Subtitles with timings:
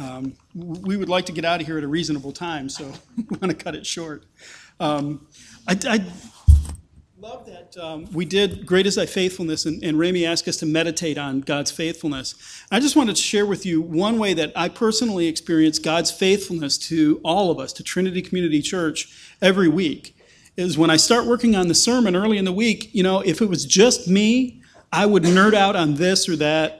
[0.00, 3.36] Um, we would like to get out of here at a reasonable time, so we
[3.38, 4.24] want to cut it short.
[4.80, 5.26] Um,
[5.68, 6.04] I, I
[7.20, 11.18] love that um, we did Great is Thy Faithfulness, and, and asked us to meditate
[11.18, 12.34] on God's faithfulness.
[12.70, 16.78] I just wanted to share with you one way that I personally experience God's faithfulness
[16.88, 20.16] to all of us, to Trinity Community Church, every week.
[20.56, 23.40] Is when I start working on the sermon early in the week, you know, if
[23.42, 24.62] it was just me,
[24.92, 26.79] I would nerd out on this or that,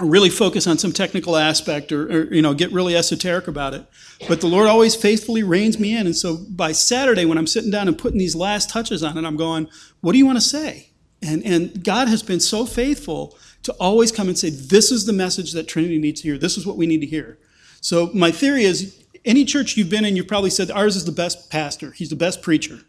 [0.00, 3.84] really focus on some technical aspect, or, or you know, get really esoteric about it.
[4.28, 6.06] But the Lord always faithfully reins me in.
[6.06, 9.24] And so by Saturday, when I'm sitting down and putting these last touches on it,
[9.24, 9.68] I'm going,
[10.00, 10.90] what do you want to say?
[11.20, 15.12] And, and God has been so faithful to always come and say, this is the
[15.12, 16.38] message that Trinity needs to hear.
[16.38, 17.38] This is what we need to hear.
[17.80, 21.12] So my theory is any church you've been in, you've probably said, ours is the
[21.12, 21.90] best pastor.
[21.90, 22.80] He's the best preacher.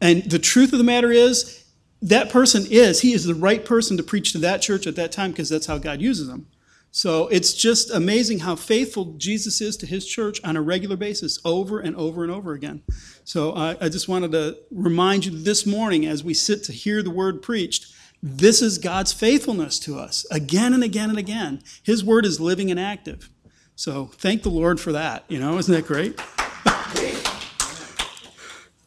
[0.00, 1.64] And the truth of the matter is,
[2.00, 5.12] that person is, he is the right person to preach to that church at that
[5.12, 6.46] time because that's how God uses them.
[6.90, 11.38] So it's just amazing how faithful Jesus is to his church on a regular basis,
[11.44, 12.82] over and over and over again.
[13.24, 17.02] So I, I just wanted to remind you this morning as we sit to hear
[17.02, 21.62] the word preached, this is God's faithfulness to us again and again and again.
[21.82, 23.30] His word is living and active.
[23.76, 25.24] So thank the Lord for that.
[25.28, 26.18] You know, isn't that great?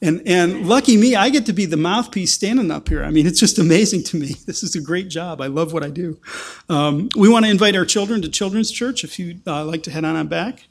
[0.03, 3.03] And, and lucky me, I get to be the mouthpiece standing up here.
[3.03, 4.35] I mean, it's just amazing to me.
[4.45, 5.39] This is a great job.
[5.39, 6.19] I love what I do.
[6.67, 9.91] Um, we want to invite our children to Children's Church if you'd uh, like to
[9.91, 10.67] head on, on back.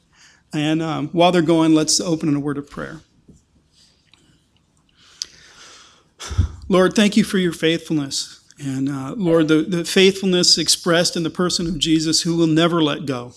[0.53, 2.99] And um, while they're going, let's open in a word of prayer.
[6.67, 8.41] Lord, thank you for your faithfulness.
[8.59, 12.81] And uh, Lord, the, the faithfulness expressed in the person of Jesus who will never
[12.83, 13.33] let go.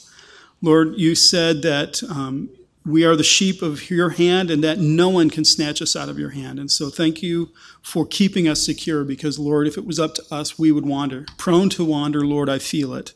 [0.61, 2.51] Lord, you said that um,
[2.87, 6.09] we are the sheep of your hand and that no one can snatch us out
[6.09, 6.59] of your hand.
[6.59, 7.51] And so thank you
[7.83, 11.25] for keeping us secure because, Lord, if it was up to us, we would wander.
[11.39, 13.15] Prone to wander, Lord, I feel it.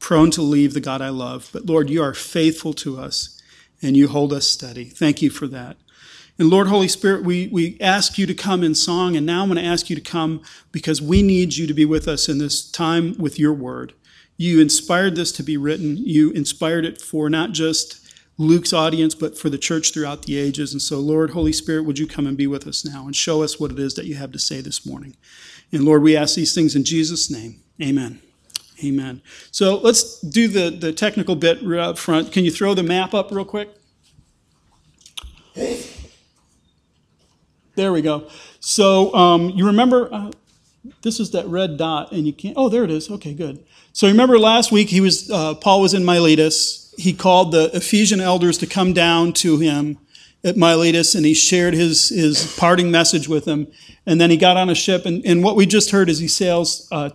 [0.00, 1.48] Prone to leave the God I love.
[1.52, 3.40] But, Lord, you are faithful to us
[3.80, 4.86] and you hold us steady.
[4.86, 5.76] Thank you for that.
[6.36, 9.48] And Lord, Holy Spirit, we, we ask you to come in song, and now I'm
[9.48, 10.42] going to ask you to come
[10.72, 13.92] because we need you to be with us in this time with your word.
[14.36, 15.96] You inspired this to be written.
[15.96, 18.03] You inspired it for not just
[18.36, 20.72] Luke's audience, but for the church throughout the ages.
[20.72, 23.42] And so, Lord, Holy Spirit, would you come and be with us now and show
[23.42, 25.16] us what it is that you have to say this morning?
[25.70, 27.60] And Lord, we ask these things in Jesus' name.
[27.80, 28.20] Amen.
[28.84, 29.22] Amen.
[29.52, 32.32] So let's do the, the technical bit right up front.
[32.32, 33.68] Can you throw the map up real quick?
[37.76, 38.28] There we go.
[38.58, 40.32] So um, you remember, uh,
[41.02, 42.54] this is that red dot, and you can't.
[42.56, 43.10] Oh, there it is.
[43.10, 43.64] Okay, good.
[43.92, 48.20] So remember last week he was uh, Paul was in Miletus he called the Ephesian
[48.20, 49.98] elders to come down to him
[50.44, 53.66] at Miletus and he shared his, his parting message with them.
[54.06, 55.06] And then he got on a ship.
[55.06, 57.10] And, and what we just heard is he sails uh,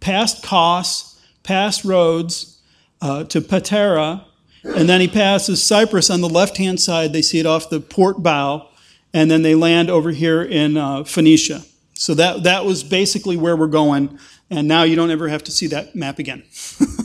[0.00, 2.60] past Kos, past Rhodes
[3.02, 4.24] uh, to Patara.
[4.64, 7.12] And then he passes Cyprus on the left hand side.
[7.12, 8.68] They see it off the port bow.
[9.12, 11.62] And then they land over here in uh, Phoenicia.
[11.92, 14.18] So that, that was basically where we're going.
[14.48, 16.44] And now you don't ever have to see that map again.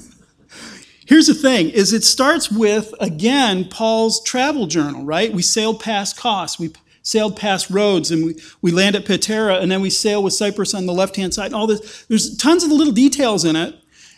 [1.07, 5.31] Here's the thing is it starts with again Paul's travel journal, right?
[5.31, 9.71] We sailed past Kos, we sailed past Rhodes, and we, we land at Patara, and
[9.71, 11.53] then we sail with Cyprus on the left-hand side.
[11.53, 13.73] All this, there's tons of little details in it.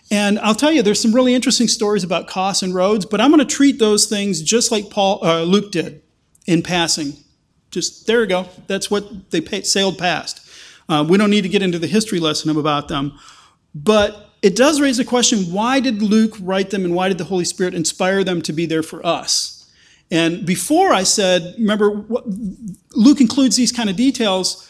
[0.09, 3.29] And I'll tell you, there's some really interesting stories about Kos and Rhodes, but I'm
[3.29, 6.01] going to treat those things just like Paul, uh, Luke did
[6.47, 7.13] in passing.
[7.69, 8.47] Just there we go.
[8.65, 10.49] That's what they sailed past.
[10.89, 13.19] Uh, we don't need to get into the history lesson about them,
[13.75, 17.25] but it does raise the question why did Luke write them and why did the
[17.25, 19.55] Holy Spirit inspire them to be there for us?
[20.11, 22.23] And before I said, remember, what,
[22.95, 24.65] Luke includes these kind of details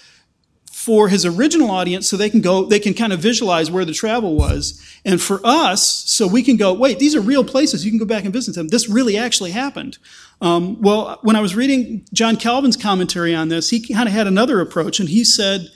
[0.70, 3.94] for his original audience so they can go, they can kind of visualize where the
[3.94, 4.82] travel was.
[5.06, 7.86] And for us, so we can go, wait, these are real places.
[7.86, 8.70] You can go back and visit them.
[8.70, 9.98] This really actually happened.
[10.42, 14.26] Um, well, when I was reading John Calvin's commentary on this, he kind of had
[14.26, 15.70] another approach, and he said,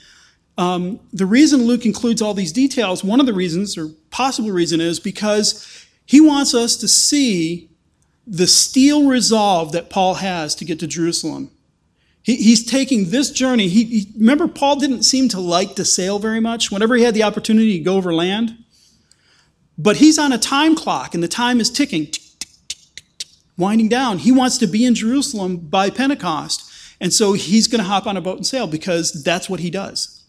[0.56, 4.80] um, the reason Luke includes all these details, one of the reasons, or possible reason,
[4.80, 7.68] is because he wants us to see
[8.26, 11.50] the steel resolve that Paul has to get to Jerusalem.
[12.22, 13.68] He, he's taking this journey.
[13.68, 16.70] He, he, remember, Paul didn't seem to like to sail very much.
[16.70, 18.56] Whenever he had the opportunity to go over land,
[19.76, 22.48] but he's on a time clock, and the time is ticking, tick, tick,
[23.18, 23.28] tick,
[23.58, 24.18] winding down.
[24.18, 28.16] He wants to be in Jerusalem by Pentecost, and so he's going to hop on
[28.16, 30.23] a boat and sail because that's what he does.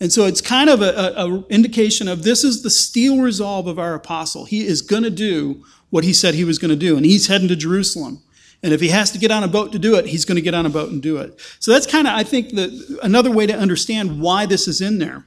[0.00, 3.94] And so it's kind of an indication of this is the steel resolve of our
[3.94, 4.46] apostle.
[4.46, 7.26] He is going to do what he said he was going to do, and he's
[7.26, 8.22] heading to Jerusalem.
[8.62, 10.42] And if he has to get on a boat to do it, he's going to
[10.42, 11.38] get on a boat and do it.
[11.58, 14.98] So that's kind of, I think, the, another way to understand why this is in
[14.98, 15.26] there.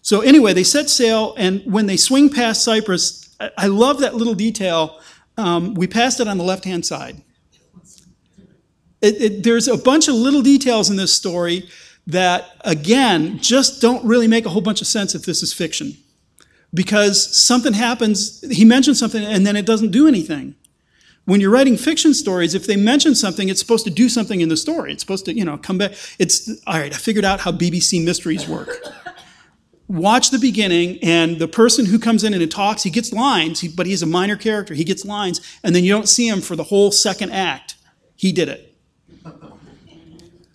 [0.00, 4.34] So anyway, they set sail, and when they swing past Cyprus, I love that little
[4.34, 5.00] detail.
[5.38, 7.22] um, we passed it on the left hand side.
[9.00, 11.68] It, it, there's a bunch of little details in this story
[12.08, 15.92] that, again, just don't really make a whole bunch of sense if this is fiction.
[16.72, 20.54] Because something happens, he mentions something, and then it doesn't do anything.
[21.26, 24.48] When you're writing fiction stories, if they mention something, it's supposed to do something in
[24.48, 24.92] the story.
[24.92, 25.92] It's supposed to, you know, come back.
[26.18, 28.70] It's, all right, I figured out how BBC mysteries work.
[29.86, 33.86] Watch the beginning, and the person who comes in and talks, he gets lines, but
[33.86, 34.72] he's a minor character.
[34.72, 37.76] He gets lines, and then you don't see him for the whole second act.
[38.16, 38.67] He did it.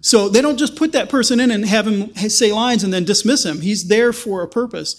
[0.03, 3.05] So they don't just put that person in and have him say lines and then
[3.05, 3.61] dismiss him.
[3.61, 4.97] He's there for a purpose.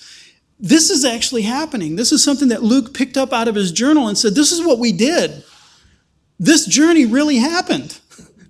[0.59, 1.97] This is actually happening.
[1.97, 4.65] This is something that Luke picked up out of his journal and said, This is
[4.65, 5.45] what we did.
[6.39, 8.01] This journey really happened.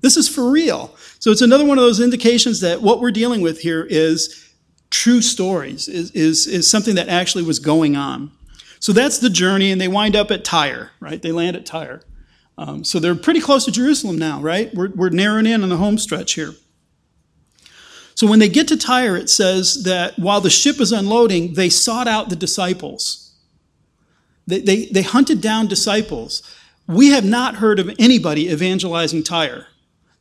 [0.01, 0.95] This is for real.
[1.19, 4.55] So it's another one of those indications that what we're dealing with here is
[4.91, 8.31] true stories, is, is, is something that actually was going on.
[8.79, 11.21] So that's the journey, and they wind up at Tyre, right?
[11.21, 12.03] They land at Tyre.
[12.57, 14.73] Um, so they're pretty close to Jerusalem now, right?
[14.75, 16.55] We're, we're narrowing in on the home stretch here.
[18.15, 21.69] So when they get to Tyre, it says that while the ship is unloading, they
[21.69, 23.35] sought out the disciples.
[24.47, 26.43] They, they, they hunted down disciples.
[26.87, 29.67] We have not heard of anybody evangelizing Tyre.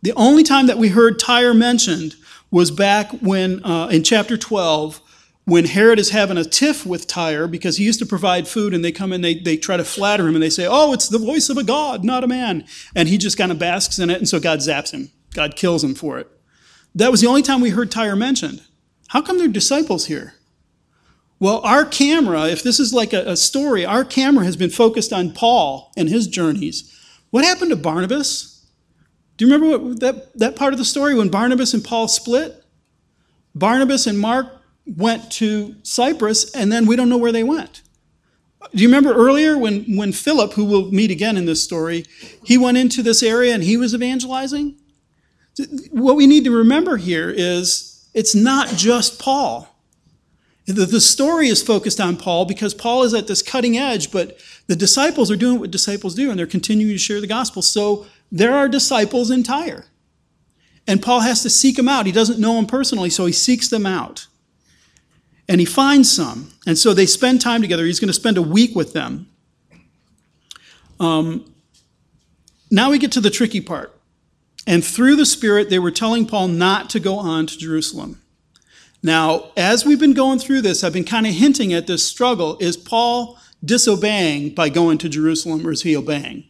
[0.01, 2.15] The only time that we heard Tyre mentioned
[2.49, 5.01] was back when, uh, in chapter 12,
[5.45, 8.83] when Herod is having a tiff with Tyre because he used to provide food and
[8.83, 11.17] they come in, they, they try to flatter him and they say, Oh, it's the
[11.17, 12.65] voice of a God, not a man.
[12.95, 15.11] And he just kind of basks in it, and so God zaps him.
[15.33, 16.27] God kills him for it.
[16.95, 18.61] That was the only time we heard Tyre mentioned.
[19.09, 20.35] How come there are disciples here?
[21.39, 25.11] Well, our camera, if this is like a, a story, our camera has been focused
[25.11, 26.89] on Paul and his journeys.
[27.31, 28.65] What happened to Barnabas?
[29.35, 32.63] Do you remember what, that, that part of the story when Barnabas and Paul split?
[33.55, 34.52] Barnabas and Mark
[34.85, 37.81] went to Cyprus, and then we don't know where they went.
[38.73, 42.05] Do you remember earlier when, when Philip, who we'll meet again in this story,
[42.43, 44.75] he went into this area and he was evangelizing?
[45.91, 49.69] What we need to remember here is it's not just Paul.
[50.65, 54.39] The, the story is focused on Paul because Paul is at this cutting edge, but
[54.67, 57.61] the disciples are doing what disciples do and they're continuing to share the gospel.
[57.61, 59.85] So there are disciples in Tyre.
[60.87, 62.05] And Paul has to seek them out.
[62.05, 64.27] He doesn't know them personally, so he seeks them out
[65.47, 66.51] and he finds some.
[66.65, 67.85] And so they spend time together.
[67.85, 69.27] He's going to spend a week with them.
[70.99, 71.53] Um,
[72.71, 73.97] now we get to the tricky part.
[74.65, 78.21] And through the Spirit, they were telling Paul not to go on to Jerusalem.
[79.01, 82.57] Now, as we've been going through this, I've been kind of hinting at this struggle.
[82.59, 86.45] Is Paul disobeying by going to Jerusalem, or is he obeying?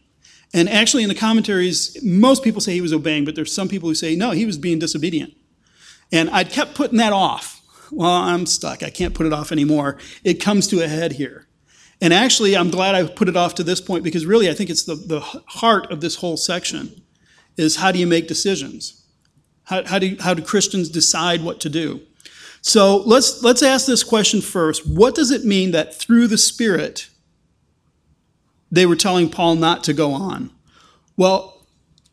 [0.52, 3.88] And actually, in the commentaries, most people say he was obeying, but there's some people
[3.88, 5.34] who say, no, he was being disobedient.
[6.12, 7.53] And I kept putting that off
[7.94, 8.82] well, I'm stuck.
[8.82, 9.98] I can't put it off anymore.
[10.22, 11.46] It comes to a head here.
[12.00, 14.68] And actually, I'm glad I put it off to this point because really I think
[14.70, 17.02] it's the, the heart of this whole section
[17.56, 19.06] is how do you make decisions?
[19.64, 22.00] How, how, do, how do Christians decide what to do?
[22.60, 24.86] So let's, let's ask this question first.
[24.86, 27.08] What does it mean that through the Spirit
[28.70, 30.50] they were telling Paul not to go on?
[31.16, 31.66] Well,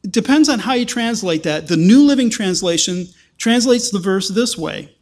[0.04, 1.68] it depends on how you translate that.
[1.68, 3.08] The New Living Translation
[3.38, 4.96] translates the verse this way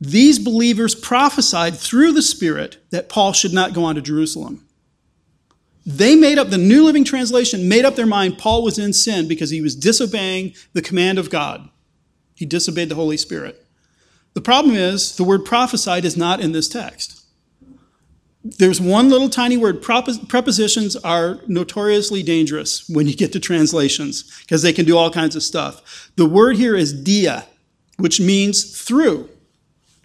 [0.00, 4.66] these believers prophesied through the Spirit that Paul should not go on to Jerusalem.
[5.84, 9.28] They made up, the New Living Translation made up their mind Paul was in sin
[9.28, 11.68] because he was disobeying the command of God.
[12.34, 13.66] He disobeyed the Holy Spirit.
[14.32, 17.18] The problem is, the word prophesied is not in this text.
[18.42, 19.82] There's one little tiny word.
[19.82, 25.36] Prepositions are notoriously dangerous when you get to translations because they can do all kinds
[25.36, 26.10] of stuff.
[26.16, 27.44] The word here is dia,
[27.98, 29.28] which means through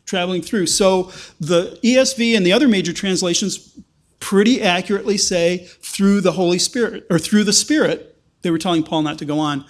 [0.05, 0.67] traveling through.
[0.67, 3.77] So the ESV and the other major translations
[4.19, 8.17] pretty accurately say through the Holy Spirit or through the Spirit.
[8.41, 9.65] They were telling Paul not to go on.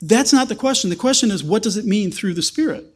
[0.00, 0.90] That's not the question.
[0.90, 2.86] The question is, what does it mean through the Spirit?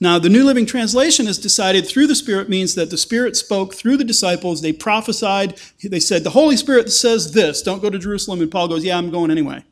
[0.00, 3.74] Now, the New Living Translation has decided through the Spirit means that the Spirit spoke
[3.74, 4.62] through the disciples.
[4.62, 5.60] They prophesied.
[5.82, 8.40] They said, The Holy Spirit says this, don't go to Jerusalem.
[8.40, 9.64] And Paul goes, Yeah, I'm going anyway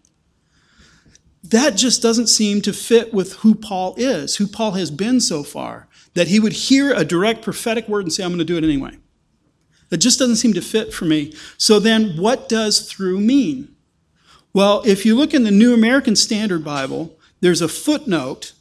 [1.51, 5.43] that just doesn't seem to fit with who Paul is, who Paul has been so
[5.43, 8.57] far, that he would hear a direct prophetic word and say, I'm going to do
[8.57, 8.99] it anyway.
[9.91, 11.35] That just doesn't seem to fit for me.
[11.59, 13.75] So then, what does through mean?
[14.53, 18.53] Well, if you look in the New American Standard Bible, there's a footnote,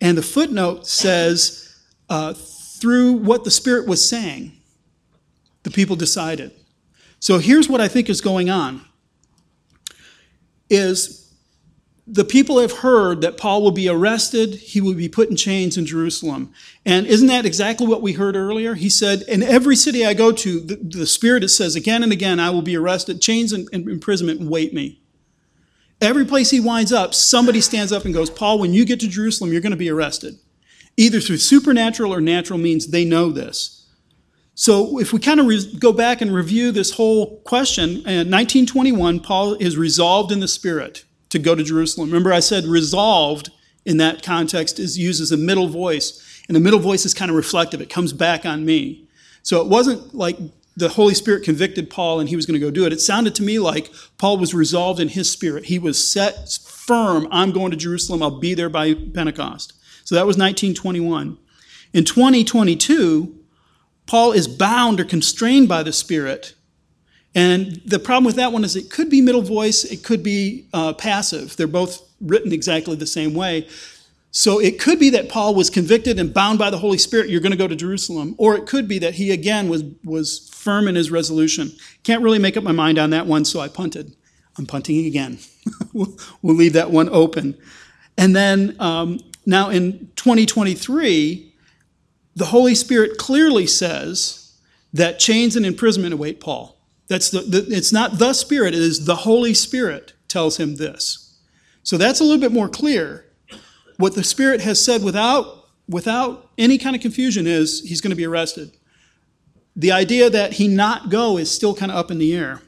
[0.00, 1.76] and the footnote says,
[2.08, 4.52] uh, through what the Spirit was saying,
[5.64, 6.52] the people decided.
[7.20, 8.82] So here's what I think is going on
[10.70, 11.27] is
[12.10, 15.76] the people have heard that Paul will be arrested, he will be put in chains
[15.76, 16.52] in Jerusalem.
[16.86, 18.74] And isn't that exactly what we heard earlier?
[18.74, 22.10] He said, In every city I go to, the, the Spirit it says again and
[22.10, 25.02] again, I will be arrested, chains and, and imprisonment wait me.
[26.00, 29.08] Every place he winds up, somebody stands up and goes, Paul, when you get to
[29.08, 30.38] Jerusalem, you're going to be arrested.
[30.96, 33.86] Either through supernatural or natural means, they know this.
[34.54, 38.30] So if we kind of re- go back and review this whole question, uh, in
[38.30, 42.08] 1921, Paul is resolved in the Spirit to go to Jerusalem.
[42.08, 43.50] Remember, I said resolved
[43.84, 47.30] in that context is used as a middle voice, and the middle voice is kind
[47.30, 47.80] of reflective.
[47.80, 49.08] It comes back on me.
[49.42, 50.38] So it wasn't like
[50.76, 52.92] the Holy Spirit convicted Paul and he was going to go do it.
[52.92, 55.64] It sounded to me like Paul was resolved in his spirit.
[55.64, 59.72] He was set firm, I'm going to Jerusalem, I'll be there by Pentecost.
[60.04, 61.36] So that was 1921.
[61.92, 63.38] In 2022,
[64.06, 66.54] Paul is bound or constrained by the Spirit
[67.34, 70.66] and the problem with that one is it could be middle voice, it could be
[70.72, 71.56] uh, passive.
[71.56, 73.68] They're both written exactly the same way.
[74.30, 77.40] So it could be that Paul was convicted and bound by the Holy Spirit, you're
[77.40, 78.34] going to go to Jerusalem.
[78.38, 81.72] Or it could be that he again was, was firm in his resolution.
[82.02, 84.14] Can't really make up my mind on that one, so I punted.
[84.58, 85.38] I'm punting again.
[85.92, 87.56] we'll, leave that one open.
[88.16, 91.54] And then um, now in 2023,
[92.36, 94.56] the Holy Spirit clearly says
[94.92, 96.77] that chains and imprisonment await Paul.
[97.08, 101.38] That's the, the, it's not the Spirit, it is the Holy Spirit tells him this.
[101.82, 103.24] So that's a little bit more clear.
[103.96, 108.16] What the Spirit has said without, without any kind of confusion is he's going to
[108.16, 108.76] be arrested.
[109.74, 112.60] The idea that he not go is still kind of up in the air.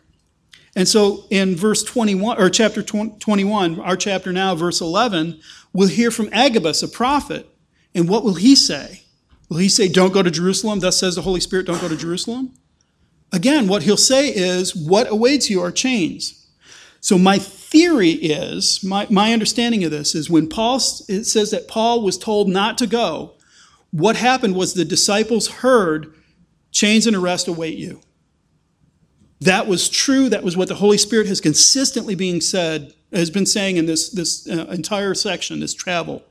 [0.75, 5.41] And so in verse 21, or chapter 21, our chapter now, verse 11,
[5.73, 7.47] we'll hear from Agabus, a prophet.
[7.95, 9.03] And what will he say?
[9.49, 10.79] Will he say, Don't go to Jerusalem?
[10.79, 12.55] Thus says the Holy Spirit, don't go to Jerusalem?
[13.33, 16.49] Again, what he'll say is, what awaits you are chains.
[17.01, 20.77] So my theory is, my, my understanding of this is when Paul,
[21.09, 23.35] it says that Paul was told not to go,
[23.93, 26.13] what happened was the disciples heard,
[26.73, 28.01] chains and arrest await you.
[29.41, 30.29] That was true.
[30.29, 34.11] That was what the Holy Spirit has consistently being said, has been saying in this,
[34.11, 36.23] this uh, entire section, this travel.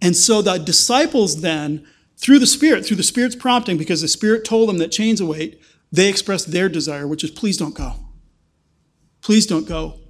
[0.00, 4.44] And so the disciples then, through the Spirit, through the Spirit's prompting, because the Spirit
[4.44, 5.60] told them that chains await,
[5.94, 7.92] they expressed their desire, which is please don't go.
[9.22, 10.00] Please don't go.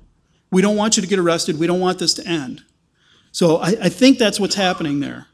[0.50, 1.58] We don't want you to get arrested.
[1.58, 2.62] We don't want this to end.
[3.32, 5.26] So I, I think that's what's happening there.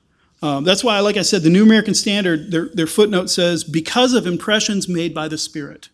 [0.43, 4.13] Um, that's why, like I said, the New American Standard, their, their footnote says, because
[4.13, 5.89] of impressions made by the Spirit,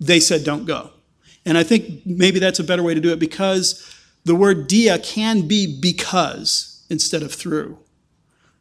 [0.00, 0.90] they said don't go.
[1.44, 3.94] And I think maybe that's a better way to do it because
[4.24, 7.78] the word dia can be because instead of through.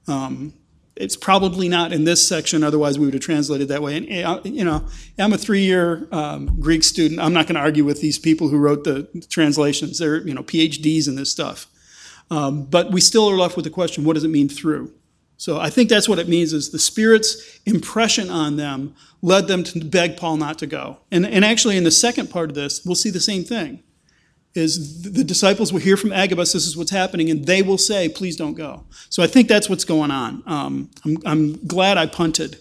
[0.08, 0.54] Um,
[0.96, 3.98] it's probably not in this section, otherwise we would have translated that way.
[3.98, 4.86] And, uh, you know,
[5.18, 7.20] I'm a three-year um, Greek student.
[7.20, 10.00] I'm not going to argue with these people who wrote the translations.
[10.00, 11.68] They're, you know, PhDs in this stuff.
[12.30, 14.94] Um, but we still are left with the question, what does it mean through?
[15.38, 19.64] So I think that's what it means is the Spirit's impression on them led them
[19.64, 21.00] to beg Paul not to go.
[21.12, 23.82] And, and actually in the second part of this, we'll see the same thing
[24.54, 28.10] is the disciples will hear from Agabus, this is what's happening, and they will say,
[28.10, 28.84] please don't go.
[29.10, 30.44] So I think that's what's going on.
[30.46, 32.58] Um, I'm, I'm, glad I punted.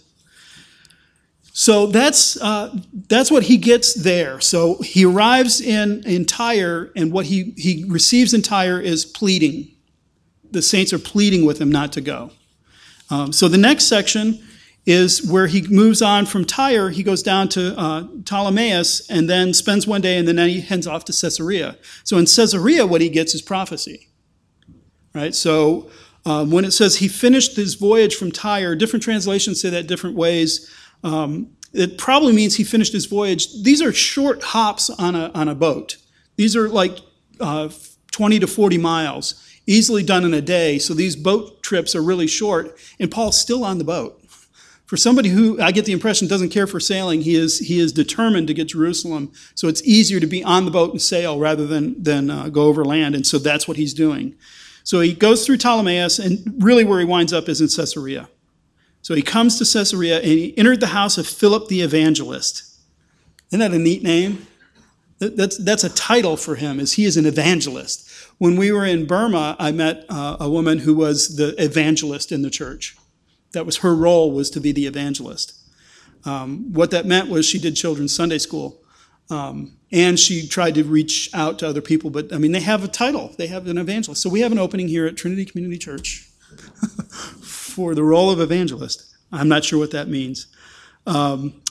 [1.52, 2.78] So that's, uh,
[3.08, 4.40] that's what he gets there.
[4.40, 9.68] So he arrives in, in Tyre, and what he, he receives in Tyre is pleading.
[10.52, 12.30] The saints are pleading with him not to go.
[13.10, 14.40] Um, so the next section
[14.86, 19.52] is where he moves on from Tyre, he goes down to uh, Ptolemais and then
[19.52, 21.76] spends one day and then he heads off to Caesarea.
[22.04, 24.08] So in Caesarea, what he gets is prophecy.
[25.14, 25.34] Right?
[25.34, 25.90] So
[26.24, 30.16] um, when it says he finished his voyage from Tyre, different translations say that different
[30.16, 30.70] ways.
[31.04, 33.62] Um, it probably means he finished his voyage.
[33.62, 35.98] These are short hops on a, on a boat.
[36.36, 36.98] These are like
[37.38, 37.68] uh,
[38.12, 40.78] 20 to 40 miles, easily done in a day.
[40.78, 44.19] So these boat trips are really short, and Paul's still on the boat
[44.90, 47.92] for somebody who I get the impression doesn't care for sailing, he is, he is
[47.92, 49.30] determined to get Jerusalem.
[49.54, 52.62] So it's easier to be on the boat and sail rather than, than uh, go
[52.62, 53.14] over land.
[53.14, 54.34] And so that's what he's doing.
[54.82, 58.30] So he goes through Ptolemais, and really where he winds up is in Caesarea.
[59.00, 62.64] So he comes to Caesarea and he entered the house of Philip the evangelist.
[63.50, 64.44] Isn't that a neat name?
[65.20, 68.10] That's, that's a title for him, is he is an evangelist.
[68.38, 72.42] When we were in Burma, I met uh, a woman who was the evangelist in
[72.42, 72.96] the church.
[73.52, 75.54] That was her role was to be the evangelist.
[76.24, 78.82] Um, what that meant was she did children's Sunday school.
[79.30, 82.84] Um, and she tried to reach out to other people, but I mean, they have
[82.84, 84.22] a title, they have an evangelist.
[84.22, 86.28] So we have an opening here at Trinity Community Church
[87.40, 89.04] for the role of evangelist.
[89.32, 90.46] I'm not sure what that means.
[91.06, 91.62] Um,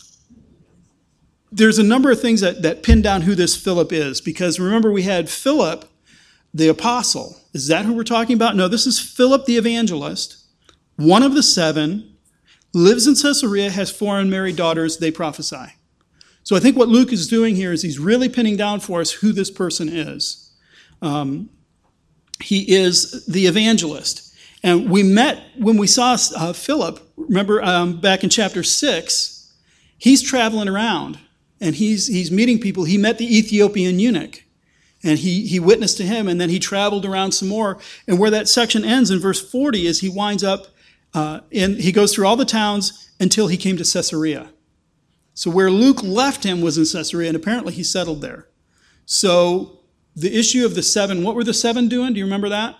[1.51, 4.91] there's a number of things that, that pin down who this Philip is, because remember,
[4.91, 5.85] we had Philip
[6.53, 7.37] the apostle.
[7.53, 8.55] Is that who we're talking about?
[8.55, 10.38] No, this is Philip the evangelist,
[10.99, 12.17] one of the seven,
[12.73, 15.73] lives in Caesarea, has four unmarried daughters, they prophesy.
[16.43, 19.11] So I think what Luke is doing here is he's really pinning down for us
[19.11, 20.51] who this person is.
[21.01, 21.49] Um,
[22.41, 24.35] he is the evangelist.
[24.61, 29.53] And we met when we saw uh, Philip, remember um, back in chapter 6,
[29.97, 31.17] he's traveling around
[31.61, 32.83] and he's, he's meeting people.
[32.83, 34.43] He met the Ethiopian eunuch
[35.01, 37.79] and he, he witnessed to him and then he traveled around some more.
[38.05, 40.67] And where that section ends in verse 40 is he winds up,
[41.13, 44.49] uh, and he goes through all the towns until he came to Caesarea.
[45.33, 48.47] So where Luke left him was in Caesarea and apparently he settled there.
[49.05, 49.79] So
[50.15, 52.13] the issue of the seven, what were the seven doing?
[52.13, 52.75] Do you remember that?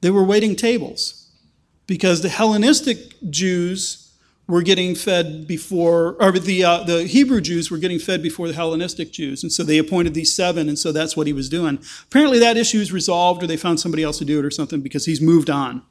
[0.00, 1.30] They were waiting tables
[1.86, 4.10] because the Hellenistic Jews
[4.50, 8.54] were getting fed before, or the, uh, the Hebrew Jews were getting fed before the
[8.54, 9.42] Hellenistic Jews.
[9.42, 11.78] And so they appointed these seven, and so that's what he was doing.
[12.04, 14.80] Apparently that issue is resolved, or they found somebody else to do it or something
[14.80, 15.82] because he's moved on.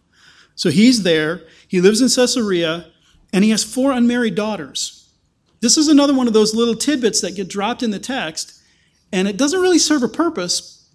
[0.59, 2.87] So he's there, he lives in Caesarea,
[3.31, 5.09] and he has four unmarried daughters.
[5.61, 8.61] This is another one of those little tidbits that get dropped in the text,
[9.13, 10.91] and it doesn't really serve a purpose,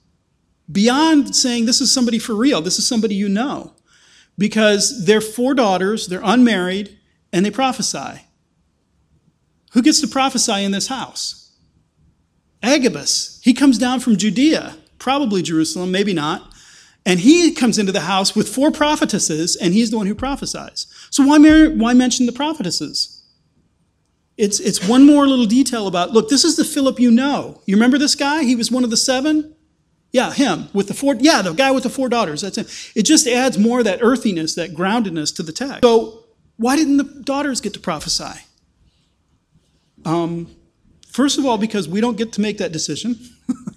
[0.70, 3.72] beyond saying this is somebody for real, this is somebody you know.
[4.36, 6.98] Because they're four daughters, they're unmarried,
[7.32, 8.20] and they prophesy.
[9.72, 11.56] Who gets to prophesy in this house?
[12.62, 13.40] Agabus.
[13.42, 16.50] He comes down from Judea, probably Jerusalem, maybe not.
[17.06, 20.86] And he comes into the house with four prophetesses, and he's the one who prophesies.
[21.10, 23.22] So why, why mention the prophetesses?
[24.36, 27.62] It's, it's one more little detail about look, this is the Philip you know.
[27.66, 28.42] You remember this guy?
[28.42, 29.54] He was one of the seven.
[30.12, 31.16] Yeah, him with the four.
[31.16, 32.40] Yeah, the guy with the four daughters.
[32.40, 32.66] That's him.
[32.94, 35.82] It just adds more of that earthiness, that groundedness to the text.
[35.82, 36.24] So,
[36.56, 38.40] why didn't the daughters get to prophesy?
[40.04, 40.54] Um,
[41.10, 43.18] first of all, because we don't get to make that decision.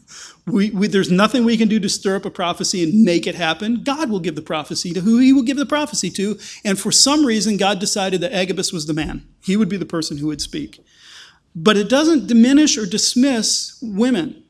[0.48, 3.36] we, we, there's nothing we can do to stir up a prophecy and make it
[3.36, 3.84] happen.
[3.84, 6.40] God will give the prophecy to who He will give the prophecy to.
[6.64, 9.28] And for some reason, God decided that Agabus was the man.
[9.42, 10.80] He would be the person who would speak.
[11.54, 14.44] But it doesn't diminish or dismiss women.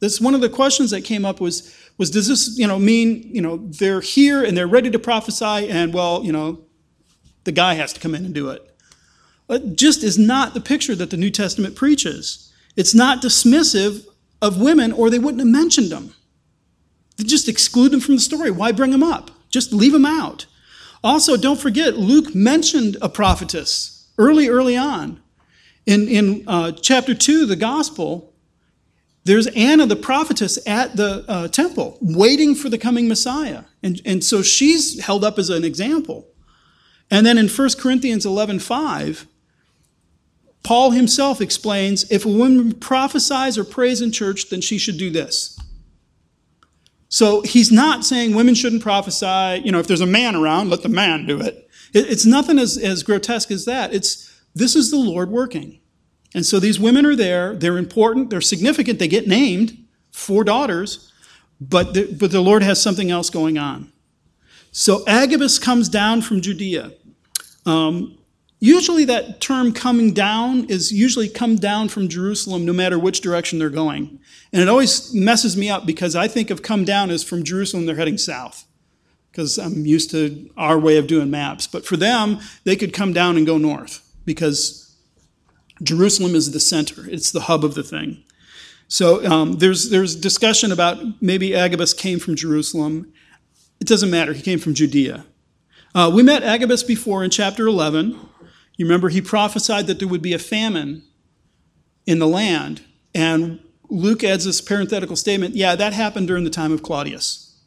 [0.00, 3.22] That's one of the questions that came up was, was does this, you know, mean,
[3.32, 6.60] you know, they're here and they're ready to prophesy and, well, you know,
[7.44, 8.66] the guy has to come in and do it.
[9.48, 12.52] It just is not the picture that the New Testament preaches.
[12.76, 14.04] It's not dismissive
[14.42, 16.14] of women or they wouldn't have mentioned them.
[17.16, 18.50] They just exclude them from the story.
[18.50, 19.30] Why bring them up?
[19.50, 20.46] Just leave them out.
[21.02, 25.20] Also, don't forget, Luke mentioned a prophetess early, early on.
[25.86, 28.34] In, in uh, chapter 2 of the gospel,
[29.24, 33.64] there's Anna the prophetess at the uh, temple waiting for the coming Messiah.
[33.82, 36.26] And, and so she's held up as an example.
[37.10, 39.26] And then in 1 Corinthians 11 5,
[40.62, 45.10] Paul himself explains if a woman prophesies or prays in church, then she should do
[45.10, 45.58] this.
[47.08, 49.62] So he's not saying women shouldn't prophesy.
[49.64, 51.68] You know, if there's a man around, let the man do it.
[51.92, 53.92] It's nothing as, as grotesque as that.
[53.92, 55.80] It's this is the Lord working.
[56.34, 57.56] And so these women are there.
[57.56, 58.30] They're important.
[58.30, 59.00] They're significant.
[59.00, 59.76] They get named,
[60.12, 61.12] four daughters,
[61.60, 63.92] but the, but the Lord has something else going on.
[64.70, 66.92] So Agabus comes down from Judea.
[67.66, 68.18] Um,
[68.60, 73.58] usually that term coming down is usually come down from Jerusalem no matter which direction
[73.58, 74.20] they're going.
[74.52, 77.86] And it always messes me up because I think of come down as from Jerusalem
[77.86, 78.66] they're heading south
[79.30, 81.66] because I'm used to our way of doing maps.
[81.66, 84.94] But for them, they could come down and go north because
[85.82, 88.22] Jerusalem is the center, it's the hub of the thing.
[88.88, 93.12] So um, there's, there's discussion about maybe Agabus came from Jerusalem.
[93.80, 95.24] It doesn't matter, he came from Judea.
[95.94, 98.18] Uh, we met Agabus before in chapter 11.
[98.80, 101.02] You remember he prophesied that there would be a famine
[102.06, 102.80] in the land.
[103.14, 107.58] And Luke adds this parenthetical statement yeah, that happened during the time of Claudius.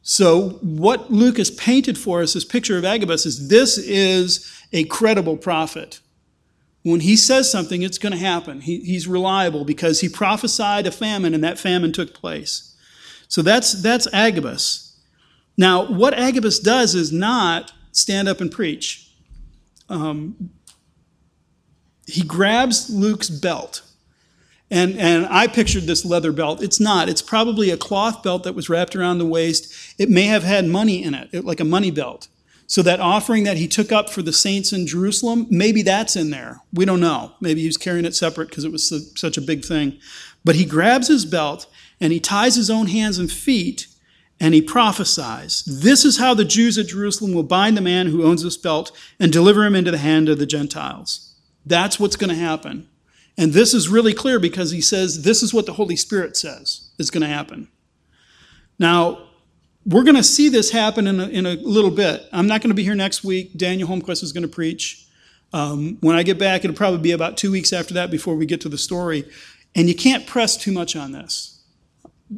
[0.00, 4.84] So, what Luke has painted for us, this picture of Agabus, is this is a
[4.84, 6.00] credible prophet.
[6.82, 8.62] When he says something, it's going to happen.
[8.62, 12.74] He, he's reliable because he prophesied a famine and that famine took place.
[13.28, 14.98] So that's, that's Agabus.
[15.58, 19.07] Now, what Agabus does is not stand up and preach.
[19.88, 20.50] Um,
[22.06, 23.82] he grabs Luke's belt.
[24.70, 26.62] And, and I pictured this leather belt.
[26.62, 27.08] It's not.
[27.08, 29.72] It's probably a cloth belt that was wrapped around the waist.
[29.98, 32.28] It may have had money in it, like a money belt.
[32.66, 36.28] So that offering that he took up for the saints in Jerusalem, maybe that's in
[36.30, 36.60] there.
[36.70, 37.32] We don't know.
[37.40, 39.98] Maybe he was carrying it separate because it was such a big thing.
[40.44, 41.66] But he grabs his belt
[41.98, 43.86] and he ties his own hands and feet
[44.40, 45.64] and he prophesies.
[45.64, 48.92] This is how the Jews at Jerusalem will bind the man who owns this belt
[49.18, 51.34] and deliver him into the hand of the Gentiles.
[51.66, 52.88] That's what's going to happen.
[53.36, 56.90] And this is really clear because he says this is what the Holy Spirit says
[56.98, 57.68] is going to happen.
[58.78, 59.28] Now,
[59.86, 62.26] we're going to see this happen in a, in a little bit.
[62.32, 63.56] I'm not going to be here next week.
[63.56, 65.06] Daniel Holmquist is going to preach.
[65.52, 68.44] Um, when I get back, it'll probably be about two weeks after that before we
[68.44, 69.24] get to the story.
[69.74, 71.62] And you can't press too much on this.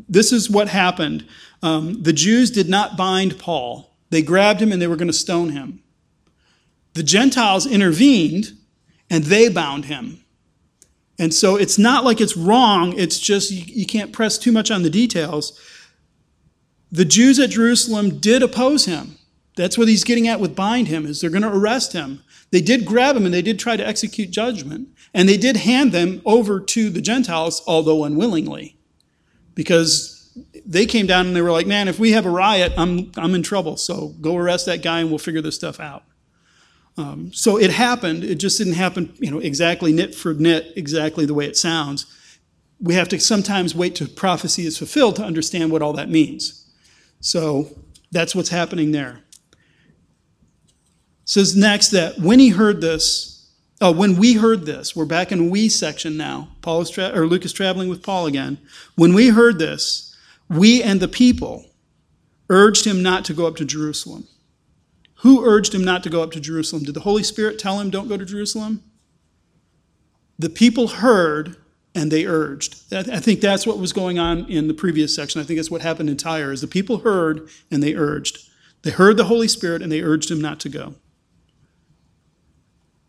[0.09, 1.27] This is what happened.
[1.63, 5.13] Um, the Jews did not bind Paul, they grabbed him and they were going to
[5.13, 5.83] stone him.
[6.95, 8.53] The Gentiles intervened
[9.09, 10.25] and they bound him.
[11.19, 14.71] And so it's not like it's wrong, it's just you, you can't press too much
[14.71, 15.61] on the details.
[16.91, 19.17] The Jews at Jerusalem did oppose him.
[19.57, 22.23] That's what he's getting at with bind him, is they're going to arrest him.
[22.51, 24.89] They did grab him and they did try to execute judgment.
[25.13, 28.77] And they did hand them over to the Gentiles, although unwillingly.
[29.55, 30.20] Because
[30.65, 33.35] they came down and they were like, man, if we have a riot, I'm, I'm
[33.35, 33.77] in trouble.
[33.77, 36.05] So go arrest that guy and we'll figure this stuff out.
[36.97, 38.25] Um, so it happened.
[38.25, 42.07] It just didn't happen, you know, exactly nit for nit, exactly the way it sounds.
[42.81, 46.67] We have to sometimes wait till prophecy is fulfilled to understand what all that means.
[47.21, 47.69] So
[48.11, 49.23] that's what's happening there.
[49.53, 49.57] It
[51.25, 55.51] says next that when he heard this, oh, when we heard this, we're back in
[55.51, 56.49] we section now.
[56.61, 58.59] Paul is tra- or Luke is traveling with Paul again.
[58.97, 60.10] When we heard this,
[60.51, 61.65] we and the people
[62.51, 64.27] urged him not to go up to Jerusalem.
[65.21, 66.83] Who urged him not to go up to Jerusalem?
[66.83, 68.83] Did the Holy Spirit tell him, don't go to Jerusalem?
[70.39, 71.57] The people heard
[71.95, 72.93] and they urged.
[72.93, 75.41] I think that's what was going on in the previous section.
[75.41, 78.39] I think that's what happened in Tyre is the people heard and they urged.
[78.83, 80.95] They heard the Holy Spirit and they urged him not to go.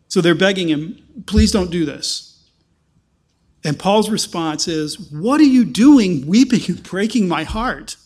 [0.08, 2.31] So they're begging him, please don't do this.
[3.64, 7.96] And Paul's response is, What are you doing, weeping and breaking my heart?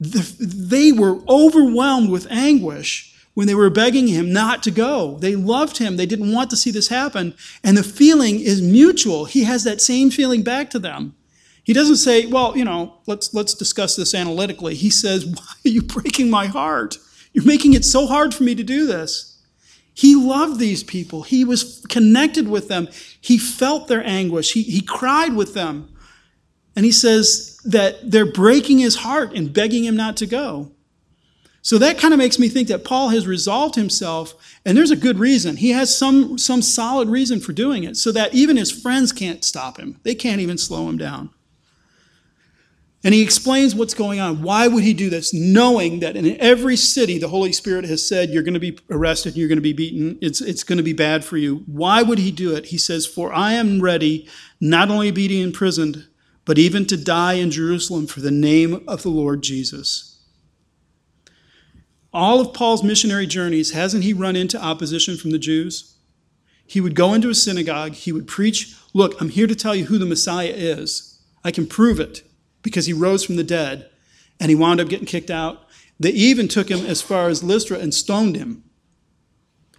[0.00, 5.16] The, they were overwhelmed with anguish when they were begging him not to go.
[5.18, 5.96] They loved him.
[5.96, 7.34] They didn't want to see this happen.
[7.64, 9.24] And the feeling is mutual.
[9.24, 11.14] He has that same feeling back to them.
[11.64, 14.74] He doesn't say, well, you know, let's, let's discuss this analytically.
[14.74, 16.98] He says, why are you breaking my heart?
[17.32, 19.31] You're making it so hard for me to do this.
[19.94, 21.22] He loved these people.
[21.22, 22.88] He was connected with them.
[23.20, 24.52] He felt their anguish.
[24.52, 25.88] He, he cried with them.
[26.74, 30.72] And he says that they're breaking his heart and begging him not to go.
[31.64, 34.96] So that kind of makes me think that Paul has resolved himself, and there's a
[34.96, 35.56] good reason.
[35.56, 39.44] He has some, some solid reason for doing it, so that even his friends can't
[39.44, 40.00] stop him.
[40.02, 41.30] They can't even slow him down.
[43.04, 44.42] And he explains what's going on.
[44.42, 45.34] Why would he do this?
[45.34, 49.36] Knowing that in every city the Holy Spirit has said you're going to be arrested,
[49.36, 51.64] you're going to be beaten, it's, it's going to be bad for you.
[51.66, 52.66] Why would he do it?
[52.66, 54.28] He says, For I am ready
[54.60, 56.06] not only to be imprisoned,
[56.44, 60.20] but even to die in Jerusalem for the name of the Lord Jesus.
[62.12, 65.96] All of Paul's missionary journeys, hasn't he run into opposition from the Jews?
[66.66, 69.86] He would go into a synagogue, he would preach, Look, I'm here to tell you
[69.86, 71.20] who the Messiah is.
[71.42, 72.22] I can prove it
[72.62, 73.90] because he rose from the dead
[74.40, 75.66] and he wound up getting kicked out.
[76.00, 78.64] They even took him as far as Lystra and stoned him.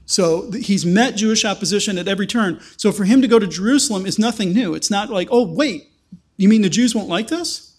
[0.06, 2.60] So he's met Jewish opposition at every turn.
[2.78, 4.74] So for him to go to Jerusalem is nothing new.
[4.74, 5.90] It's not like, oh, wait,
[6.38, 7.78] you mean the Jews won't like this?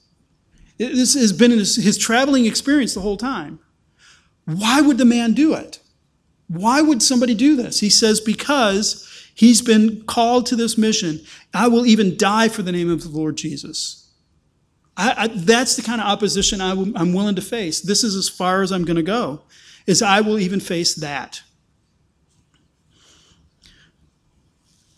[0.79, 3.61] This has been his, traveling experience the whole time.
[4.47, 5.81] Why would the man do it?
[6.49, 7.81] Why would somebody do this?
[7.81, 11.21] He says, because he's been called to this mission.
[11.53, 14.04] I will even die for the name of the Lord Jesus.
[14.97, 17.81] I, I, that's the kind of opposition i w- I'm willing to face.
[17.81, 19.43] This is as far as I'm going to go,
[19.87, 21.43] is I will even face that.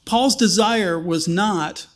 [0.04, 1.86] Paul's desire was not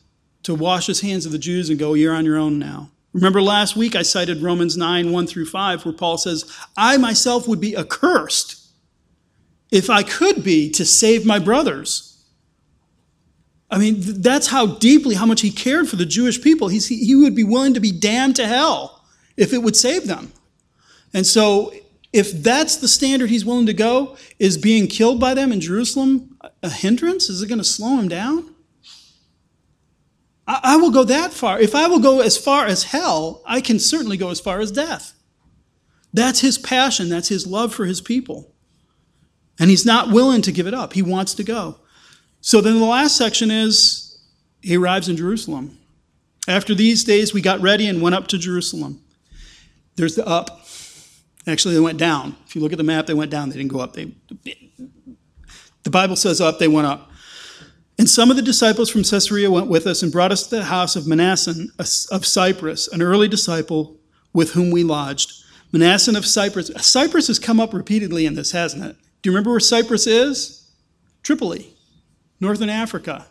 [0.42, 2.90] to wash his hands of the Jews and go, you're on your own now.
[3.12, 7.46] Remember last week I cited Romans 9, 1 through 5, where Paul says, I myself
[7.48, 8.56] would be accursed
[9.70, 12.10] if I could be to save my brothers.
[13.70, 16.68] I mean, that's how deeply, how much he cared for the Jewish people.
[16.68, 19.04] He's, he would be willing to be damned to hell
[19.37, 20.33] if it would save them.
[21.14, 21.72] And so,
[22.12, 26.37] if that's the standard he's willing to go, is being killed by them in Jerusalem
[26.62, 27.28] a hindrance?
[27.28, 28.54] Is it going to slow him down?
[30.46, 31.61] I, I will go that far.
[31.61, 34.72] If I will go as far as hell, I can certainly go as far as
[34.72, 35.14] death.
[36.12, 38.52] That's his passion, that's his love for his people.
[39.61, 40.94] And he's not willing to give it up.
[40.94, 41.76] He wants to go.
[42.40, 44.18] So then the last section is
[44.62, 45.79] he arrives in Jerusalem.
[46.48, 49.03] After these days, we got ready and went up to Jerusalem.
[49.96, 50.66] There's the up.
[51.46, 52.37] Actually, they went down.
[52.46, 53.50] If you look at the map, they went down.
[53.50, 53.92] They didn't go up.
[53.92, 54.14] They,
[55.83, 57.11] the Bible says up, they went up.
[57.98, 60.64] And some of the disciples from Caesarea went with us and brought us to the
[60.64, 63.98] house of Manasseh of Cyprus, an early disciple
[64.33, 65.33] with whom we lodged.
[65.72, 66.70] Manasseh of Cyprus.
[66.79, 68.96] Cyprus has come up repeatedly in this, hasn't it?
[69.20, 70.70] Do you remember where Cyprus is?
[71.22, 71.74] Tripoli
[72.40, 73.26] northern Africa.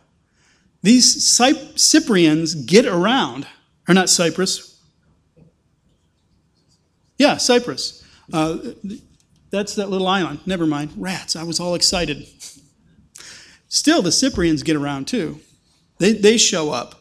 [0.81, 3.47] These Cyprians get around,
[3.87, 4.79] or not Cyprus.
[7.17, 8.03] Yeah, Cyprus.
[8.31, 8.57] Uh,
[9.49, 10.39] that's that little island.
[10.45, 10.91] Never mind.
[10.95, 11.35] Rats.
[11.35, 12.27] I was all excited.
[13.67, 15.41] Still, the Cyprians get around too.
[15.97, 16.95] They, they show up.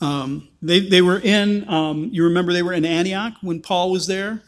[0.00, 4.06] Um, they, they were in, um, you remember they were in Antioch when Paul was
[4.06, 4.42] there?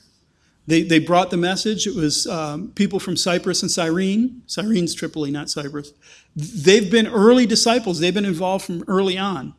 [0.66, 1.86] They, they brought the message.
[1.86, 4.42] It was um, people from Cyprus and Cyrene.
[4.46, 5.92] Cyrene's Tripoli, not Cyprus.
[6.34, 8.00] They've been early disciples.
[8.00, 9.54] They've been involved from early on.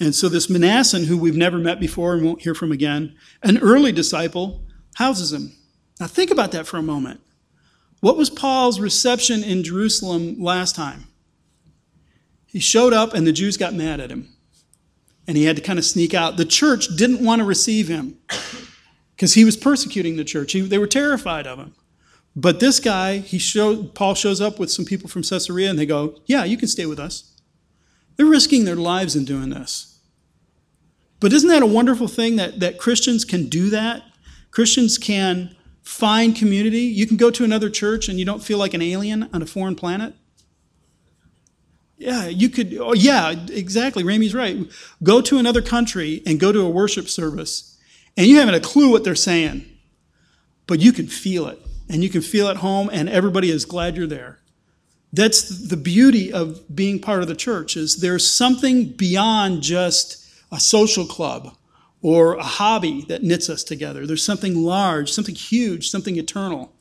[0.00, 3.58] And so this Manasseh, who we've never met before and won't hear from again, an
[3.58, 4.62] early disciple,
[4.94, 5.52] houses him.
[6.00, 7.20] Now think about that for a moment.
[8.00, 11.06] What was Paul's reception in Jerusalem last time?
[12.46, 14.28] He showed up and the Jews got mad at him.
[15.26, 16.36] And he had to kind of sneak out.
[16.36, 18.18] The church didn't want to receive him
[19.16, 20.52] because he was persecuting the church.
[20.52, 21.74] He, they were terrified of him.
[22.36, 25.86] But this guy, he showed, Paul shows up with some people from Caesarea and they
[25.86, 27.32] go, Yeah, you can stay with us.
[28.16, 29.98] They're risking their lives in doing this.
[31.18, 34.02] But isn't that a wonderful thing that, that Christians can do that?
[34.50, 36.80] Christians can find community.
[36.80, 39.46] You can go to another church and you don't feel like an alien on a
[39.46, 40.14] foreign planet.
[41.96, 42.76] Yeah, you could.
[42.78, 44.04] Oh, yeah, exactly.
[44.04, 44.58] Ramey's right.
[45.02, 47.75] Go to another country and go to a worship service,
[48.16, 49.64] and you haven't a clue what they're saying,
[50.66, 53.96] but you can feel it, and you can feel at home, and everybody is glad
[53.96, 54.38] you're there.
[55.12, 57.76] That's the beauty of being part of the church.
[57.76, 61.56] Is there's something beyond just a social club
[62.02, 64.06] or a hobby that knits us together.
[64.06, 66.72] There's something large, something huge, something eternal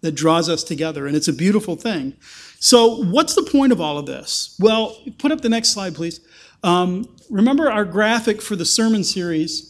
[0.00, 2.14] that draws us together, and it's a beautiful thing.
[2.58, 4.56] So, what's the point of all of this?
[4.58, 6.20] Well, put up the next slide, please.
[6.62, 9.69] Um, remember our graphic for the sermon series.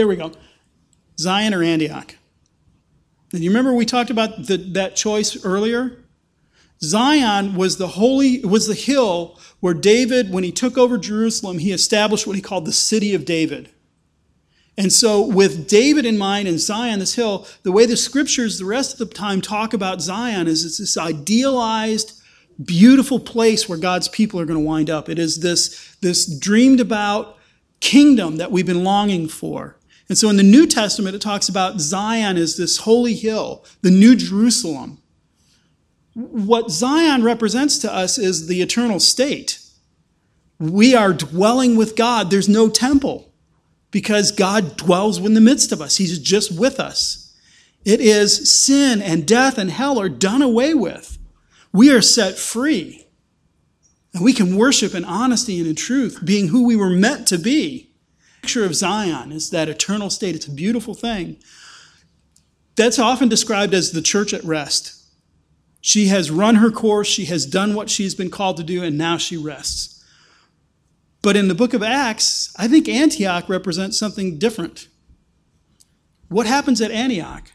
[0.00, 0.32] There we go.
[1.18, 2.16] Zion or Antioch.
[3.34, 6.02] And you remember we talked about the, that choice earlier?
[6.82, 11.70] Zion was the holy was the hill where David, when he took over Jerusalem, he
[11.70, 13.68] established what he called the city of David.
[14.78, 18.64] And so, with David in mind and Zion, this hill, the way the scriptures the
[18.64, 22.18] rest of the time talk about Zion is it's this idealized,
[22.64, 25.10] beautiful place where God's people are going to wind up.
[25.10, 27.36] It is this, this dreamed about
[27.80, 29.76] kingdom that we've been longing for.
[30.10, 33.92] And so, in the New Testament, it talks about Zion as this holy hill, the
[33.92, 34.98] New Jerusalem.
[36.14, 39.60] What Zion represents to us is the eternal state.
[40.58, 43.32] We are dwelling with God, there's no temple
[43.92, 45.98] because God dwells in the midst of us.
[45.98, 47.32] He's just with us.
[47.84, 51.18] It is sin and death and hell are done away with.
[51.72, 53.06] We are set free.
[54.12, 57.38] And we can worship in honesty and in truth, being who we were meant to
[57.38, 57.89] be.
[58.42, 60.34] Picture of Zion is that eternal state.
[60.34, 61.36] It's a beautiful thing.
[62.76, 64.96] That's often described as the church at rest.
[65.82, 68.96] She has run her course, she has done what she's been called to do, and
[68.96, 70.02] now she rests.
[71.22, 74.88] But in the book of Acts, I think Antioch represents something different.
[76.28, 77.52] What happens at Antioch?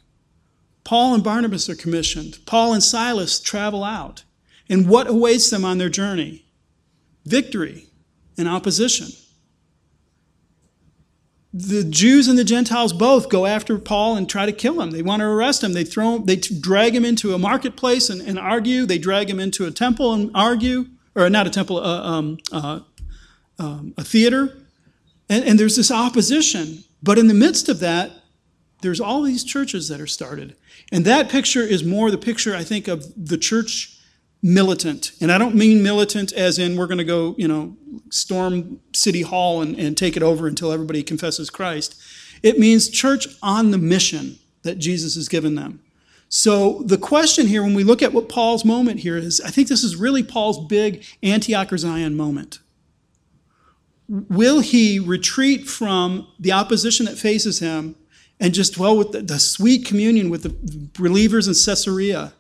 [0.84, 2.38] Paul and Barnabas are commissioned.
[2.46, 4.24] Paul and Silas travel out.
[4.70, 6.46] And what awaits them on their journey?
[7.26, 7.88] Victory
[8.38, 9.08] and opposition.
[11.58, 14.92] The Jews and the Gentiles both go after Paul and try to kill him.
[14.92, 15.72] They want to arrest him.
[15.72, 18.86] They throw they drag him into a marketplace and, and argue.
[18.86, 22.82] They drag him into a temple and argue, or not a temple, uh, um, uh,
[23.58, 24.58] um, a theater,
[25.30, 26.84] and, and there's this opposition.
[27.02, 28.12] But in the midst of that,
[28.82, 30.58] there's all these churches that are started.
[30.92, 33.95] And that picture is more the picture, I think, of the church
[34.46, 35.12] militant.
[35.20, 37.76] And I don't mean militant as in we're going to go, you know,
[38.10, 42.00] storm City Hall and, and take it over until everybody confesses Christ.
[42.44, 45.82] It means church on the mission that Jesus has given them.
[46.30, 49.68] So the question here, when we look at what Paul's moment here is, I think
[49.68, 52.60] this is really Paul's big Antioch or Zion moment
[54.08, 57.96] will he retreat from the opposition that faces him
[58.40, 60.56] and just dwell with the, the, sweet communion with the
[61.00, 62.34] believers in Caesarea?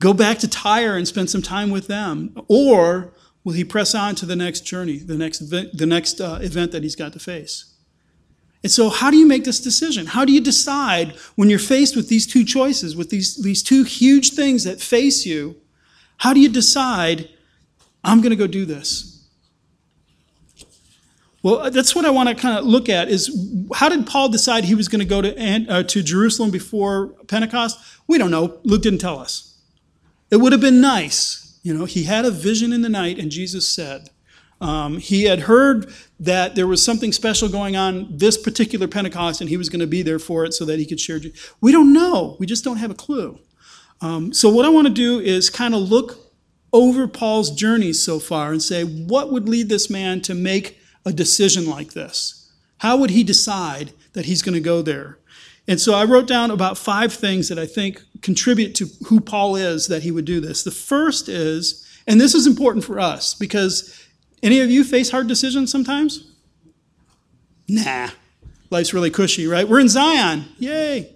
[0.00, 2.34] Go back to Tyre and spend some time with them?
[2.48, 3.12] Or
[3.44, 6.72] will he press on to the next journey, the next, event, the next uh, event
[6.72, 7.76] that he's got to face?
[8.62, 10.06] And so, how do you make this decision?
[10.06, 13.84] How do you decide when you're faced with these two choices, with these, these two
[13.84, 15.56] huge things that face you?
[16.18, 17.28] How do you decide,
[18.02, 19.28] I'm going to go do this?
[21.42, 24.64] Well, that's what I want to kind of look at is how did Paul decide
[24.64, 27.78] he was going to go to, uh, to Jerusalem before Pentecost?
[28.06, 28.60] We don't know.
[28.64, 29.49] Luke didn't tell us.
[30.30, 31.58] It would have been nice.
[31.62, 34.10] You know, he had a vision in the night, and Jesus said,
[34.60, 39.48] um, he had heard that there was something special going on this particular Pentecost, and
[39.48, 41.18] he was going to be there for it so that he could share.
[41.60, 42.36] We don't know.
[42.38, 43.38] We just don't have a clue.
[44.02, 46.18] Um, so, what I want to do is kind of look
[46.72, 51.12] over Paul's journey so far and say, what would lead this man to make a
[51.12, 52.52] decision like this?
[52.78, 55.18] How would he decide that he's going to go there?
[55.70, 59.54] And so I wrote down about five things that I think contribute to who Paul
[59.54, 60.64] is that he would do this.
[60.64, 64.04] The first is, and this is important for us because
[64.42, 66.28] any of you face hard decisions sometimes?
[67.68, 68.08] Nah,
[68.70, 69.68] life's really cushy, right?
[69.68, 71.14] We're in Zion, yay.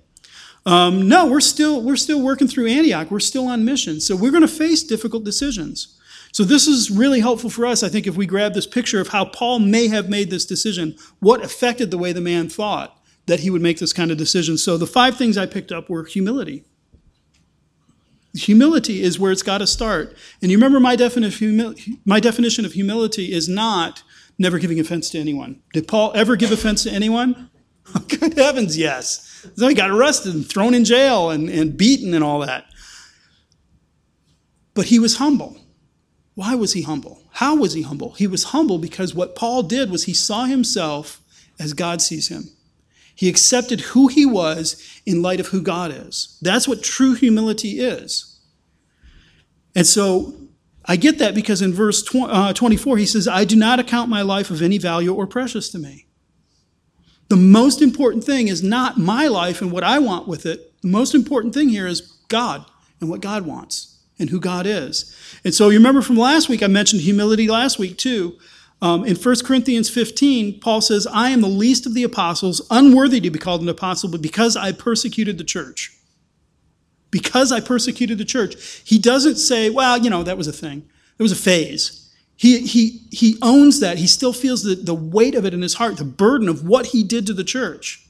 [0.64, 3.10] Um, no, we're still we're still working through Antioch.
[3.10, 5.98] We're still on mission, so we're going to face difficult decisions.
[6.30, 9.08] So this is really helpful for us, I think, if we grab this picture of
[9.08, 13.40] how Paul may have made this decision, what affected the way the man thought that
[13.40, 14.58] he would make this kind of decision.
[14.58, 16.64] So the five things I picked up were humility.
[18.34, 20.16] Humility is where it's got to start.
[20.42, 24.02] And you remember my definition, my definition of humility is not
[24.38, 25.60] never giving offense to anyone.
[25.72, 27.50] Did Paul ever give offense to anyone?
[28.08, 29.46] Good heavens, yes.
[29.56, 32.66] So he got arrested and thrown in jail and, and beaten and all that.
[34.74, 35.58] But he was humble.
[36.34, 37.22] Why was he humble?
[37.32, 38.12] How was he humble?
[38.14, 41.20] He was humble because what Paul did was he saw himself
[41.60, 42.48] as God sees him.
[43.14, 46.38] He accepted who he was in light of who God is.
[46.42, 48.40] That's what true humility is.
[49.74, 50.34] And so
[50.84, 54.22] I get that because in verse uh, 24 he says, I do not account my
[54.22, 56.06] life of any value or precious to me.
[57.28, 60.80] The most important thing is not my life and what I want with it.
[60.82, 62.66] The most important thing here is God
[63.00, 65.16] and what God wants and who God is.
[65.42, 68.38] And so you remember from last week, I mentioned humility last week too.
[68.82, 73.20] Um, in 1 Corinthians 15, Paul says, I am the least of the apostles, unworthy
[73.20, 75.96] to be called an apostle, but because I persecuted the church.
[77.10, 78.82] Because I persecuted the church.
[78.84, 80.88] He doesn't say, well, you know, that was a thing.
[81.18, 82.12] It was a phase.
[82.36, 83.98] He, he, he owns that.
[83.98, 86.86] He still feels the, the weight of it in his heart, the burden of what
[86.86, 88.06] he did to the church.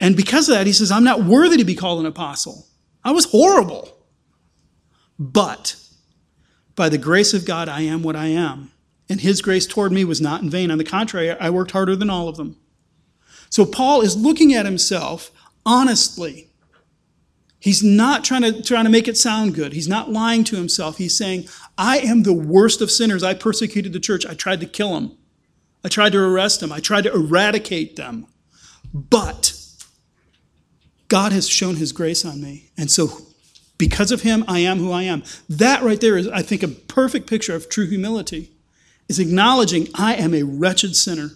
[0.00, 2.66] And because of that, he says, I'm not worthy to be called an apostle.
[3.04, 3.96] I was horrible.
[5.18, 5.76] But
[6.74, 8.72] by the grace of God, I am what I am.
[9.08, 10.70] And his grace toward me was not in vain.
[10.70, 12.56] On the contrary, I worked harder than all of them.
[13.50, 15.30] So Paul is looking at himself
[15.66, 16.48] honestly.
[17.58, 19.72] He's not trying to, trying to make it sound good.
[19.72, 20.98] He's not lying to himself.
[20.98, 23.24] He's saying, I am the worst of sinners.
[23.24, 24.24] I persecuted the church.
[24.24, 25.18] I tried to kill them.
[25.84, 26.70] I tried to arrest them.
[26.70, 28.26] I tried to eradicate them.
[28.94, 29.54] But
[31.08, 32.70] God has shown his grace on me.
[32.76, 33.26] And so
[33.78, 35.22] because of him, I am who I am.
[35.48, 38.52] That right there is, I think, a perfect picture of true humility,
[39.08, 41.30] is acknowledging I am a wretched sinner.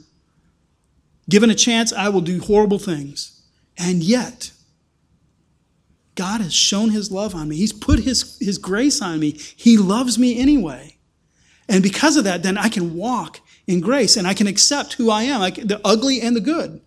[1.28, 3.42] Given a chance, I will do horrible things.
[3.78, 4.50] And yet,
[6.16, 7.56] God has shown his love on me.
[7.56, 9.32] He's put his, his grace on me.
[9.56, 10.96] He loves me anyway.
[11.68, 15.08] And because of that, then I can walk in grace and I can accept who
[15.08, 16.80] I am, like the ugly and the good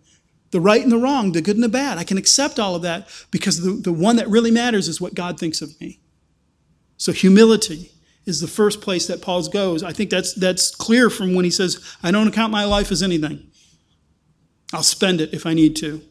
[0.54, 1.98] the right and the wrong, the good and the bad.
[1.98, 5.16] I can accept all of that because the, the one that really matters is what
[5.16, 6.00] God thinks of me.
[6.96, 7.92] So humility
[8.26, 9.84] is the first place that Paul goes.
[9.84, 13.04] I think that's that's clear from when he says, I don't account my life as
[13.04, 13.48] anything.
[14.74, 16.02] I'll spend it if I need to.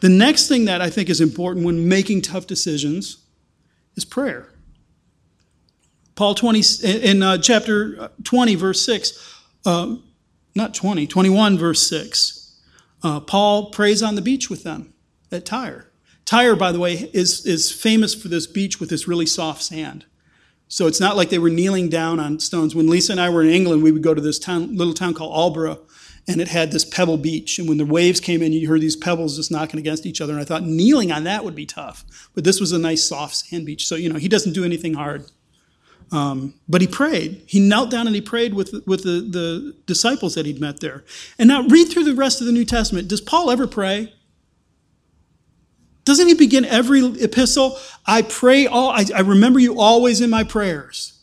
[0.00, 3.24] The next thing that I think is important when making tough decisions
[3.96, 4.50] is prayer.
[6.14, 9.96] Paul 20 in uh, chapter 20 verse 6 uh,
[10.54, 12.60] not 20 21 verse 6
[13.02, 14.94] uh, Paul prays on the beach with them
[15.30, 15.90] at Tyre.
[16.24, 20.06] Tyre, by the way, is, is famous for this beach with this really soft sand.
[20.74, 22.74] So it's not like they were kneeling down on stones.
[22.74, 25.14] When Lisa and I were in England, we would go to this town, little town
[25.14, 25.78] called Aldeburgh,
[26.26, 27.60] and it had this pebble beach.
[27.60, 30.32] And when the waves came in, you heard these pebbles just knocking against each other.
[30.32, 32.04] And I thought kneeling on that would be tough.
[32.34, 33.86] But this was a nice soft sand beach.
[33.86, 35.30] So, you know, he doesn't do anything hard.
[36.10, 37.44] Um, but he prayed.
[37.46, 41.04] He knelt down and he prayed with, with the, the disciples that he'd met there.
[41.38, 43.06] And now read through the rest of the New Testament.
[43.06, 44.12] Does Paul ever pray?
[46.04, 47.78] Doesn't he begin every epistle?
[48.06, 51.14] I pray all, I, I remember you always in my prayers.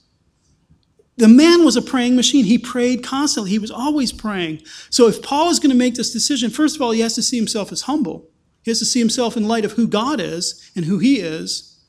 [1.17, 2.45] The man was a praying machine.
[2.45, 3.51] He prayed constantly.
[3.51, 4.63] He was always praying.
[4.89, 7.21] So if Paul is going to make this decision, first of all, he has to
[7.21, 8.27] see himself as humble.
[8.63, 11.79] He has to see himself in light of who God is and who he is.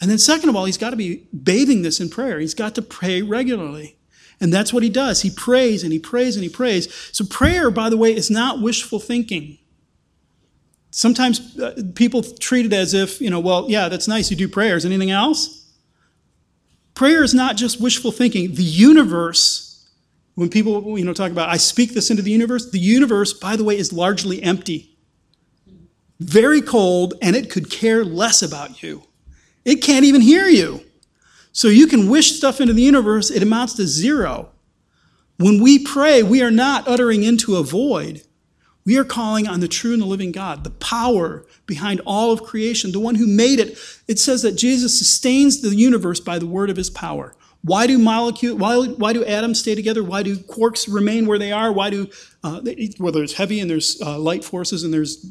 [0.00, 2.40] And then, second of all, he's got to be bathing this in prayer.
[2.40, 3.98] He's got to pray regularly.
[4.40, 5.20] And that's what he does.
[5.20, 6.92] He prays and he prays and he prays.
[7.12, 9.58] So, prayer, by the way, is not wishful thinking.
[10.90, 14.48] Sometimes uh, people treat it as if, you know, well, yeah, that's nice, you do
[14.48, 14.84] prayers.
[14.84, 15.72] Anything else?
[16.94, 18.54] Prayer is not just wishful thinking.
[18.54, 19.88] The universe,
[20.34, 23.56] when people, you know, talk about, I speak this into the universe, the universe, by
[23.56, 24.96] the way, is largely empty,
[26.18, 29.04] very cold, and it could care less about you.
[29.64, 30.82] It can't even hear you.
[31.52, 34.50] So you can wish stuff into the universe, it amounts to zero.
[35.38, 38.22] When we pray, we are not uttering into a void.
[38.90, 42.42] We are calling on the true and the living God, the power behind all of
[42.42, 43.78] creation, the one who made it.
[44.08, 47.36] It says that Jesus sustains the universe by the word of his power.
[47.62, 48.56] Why do molecule?
[48.56, 50.02] Why, why do atoms stay together?
[50.02, 51.72] Why do quarks remain where they are?
[51.72, 52.10] Why do
[52.42, 55.24] uh, they, well, heavy and there's uh, light forces and there's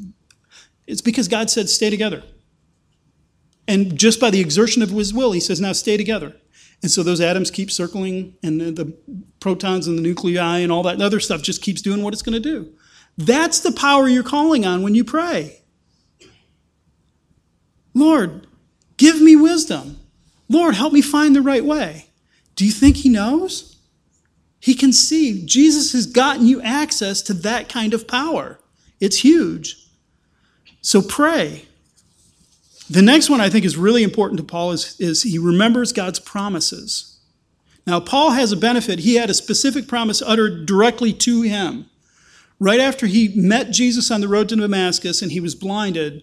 [0.86, 2.22] it's because God said stay together.
[3.68, 6.34] And just by the exertion of His will, He says now stay together.
[6.80, 8.96] And so those atoms keep circling, and the, the
[9.38, 12.40] protons and the nuclei and all that other stuff just keeps doing what it's going
[12.42, 12.72] to do.
[13.20, 15.60] That's the power you're calling on when you pray.
[17.92, 18.46] Lord,
[18.96, 19.98] give me wisdom.
[20.48, 22.06] Lord, help me find the right way.
[22.56, 23.76] Do you think He knows?
[24.58, 25.44] He can see.
[25.44, 28.58] Jesus has gotten you access to that kind of power.
[29.00, 29.76] It's huge.
[30.80, 31.66] So pray.
[32.88, 36.18] The next one I think is really important to Paul is, is he remembers God's
[36.18, 37.18] promises.
[37.86, 39.00] Now, Paul has a benefit.
[39.00, 41.86] He had a specific promise uttered directly to him.
[42.60, 46.22] Right after he met Jesus on the road to Damascus and he was blinded,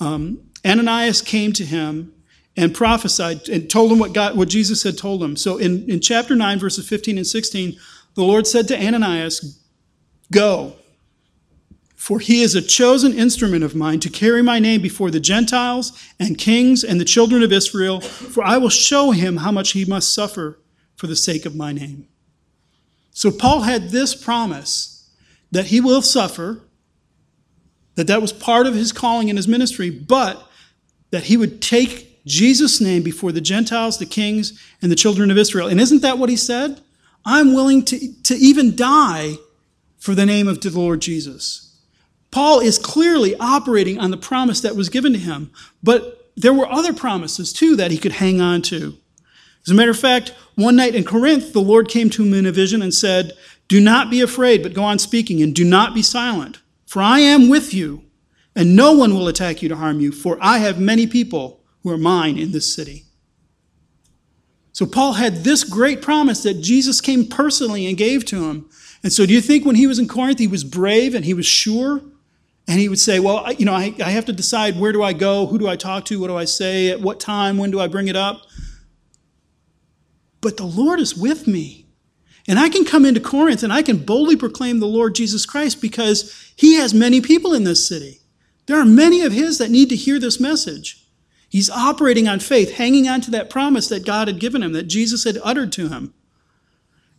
[0.00, 2.12] um, Ananias came to him
[2.56, 5.36] and prophesied and told him what, God, what Jesus had told him.
[5.36, 7.78] So in, in chapter 9, verses 15 and 16,
[8.14, 9.60] the Lord said to Ananias,
[10.32, 10.76] Go,
[11.96, 15.92] for he is a chosen instrument of mine to carry my name before the Gentiles
[16.18, 19.84] and kings and the children of Israel, for I will show him how much he
[19.84, 20.58] must suffer
[20.96, 22.06] for the sake of my name.
[23.10, 24.93] So Paul had this promise
[25.54, 26.60] that he will suffer,
[27.94, 30.48] that that was part of his calling in his ministry, but
[31.10, 35.38] that he would take Jesus' name before the Gentiles, the kings, and the children of
[35.38, 35.68] Israel.
[35.68, 36.80] And isn't that what he said?
[37.24, 39.34] I'm willing to, to even die
[39.96, 41.78] for the name of the Lord Jesus.
[42.32, 45.52] Paul is clearly operating on the promise that was given to him,
[45.84, 48.98] but there were other promises too that he could hang on to.
[49.64, 52.44] As a matter of fact, one night in Corinth, the Lord came to him in
[52.44, 53.32] a vision and said,
[53.74, 57.18] Do not be afraid, but go on speaking, and do not be silent, for I
[57.18, 58.04] am with you,
[58.54, 61.90] and no one will attack you to harm you, for I have many people who
[61.90, 63.02] are mine in this city.
[64.70, 68.70] So Paul had this great promise that Jesus came personally and gave to him.
[69.02, 71.34] And so do you think when he was in Corinth, he was brave and he
[71.34, 72.00] was sure?
[72.68, 75.14] And he would say, Well, you know, I, I have to decide where do I
[75.14, 75.46] go?
[75.46, 76.20] Who do I talk to?
[76.20, 76.90] What do I say?
[76.90, 77.58] At what time?
[77.58, 78.42] When do I bring it up?
[80.40, 81.83] But the Lord is with me.
[82.46, 85.80] And I can come into Corinth and I can boldly proclaim the Lord Jesus Christ
[85.80, 88.20] because he has many people in this city.
[88.66, 91.06] There are many of his that need to hear this message.
[91.48, 94.88] He's operating on faith, hanging on to that promise that God had given him, that
[94.88, 96.12] Jesus had uttered to him.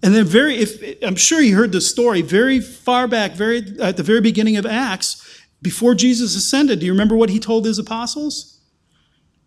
[0.03, 3.97] And then very, if, I'm sure you heard the story very far back, very at
[3.97, 6.79] the very beginning of Acts, before Jesus ascended.
[6.79, 8.54] Do you remember what he told his apostles?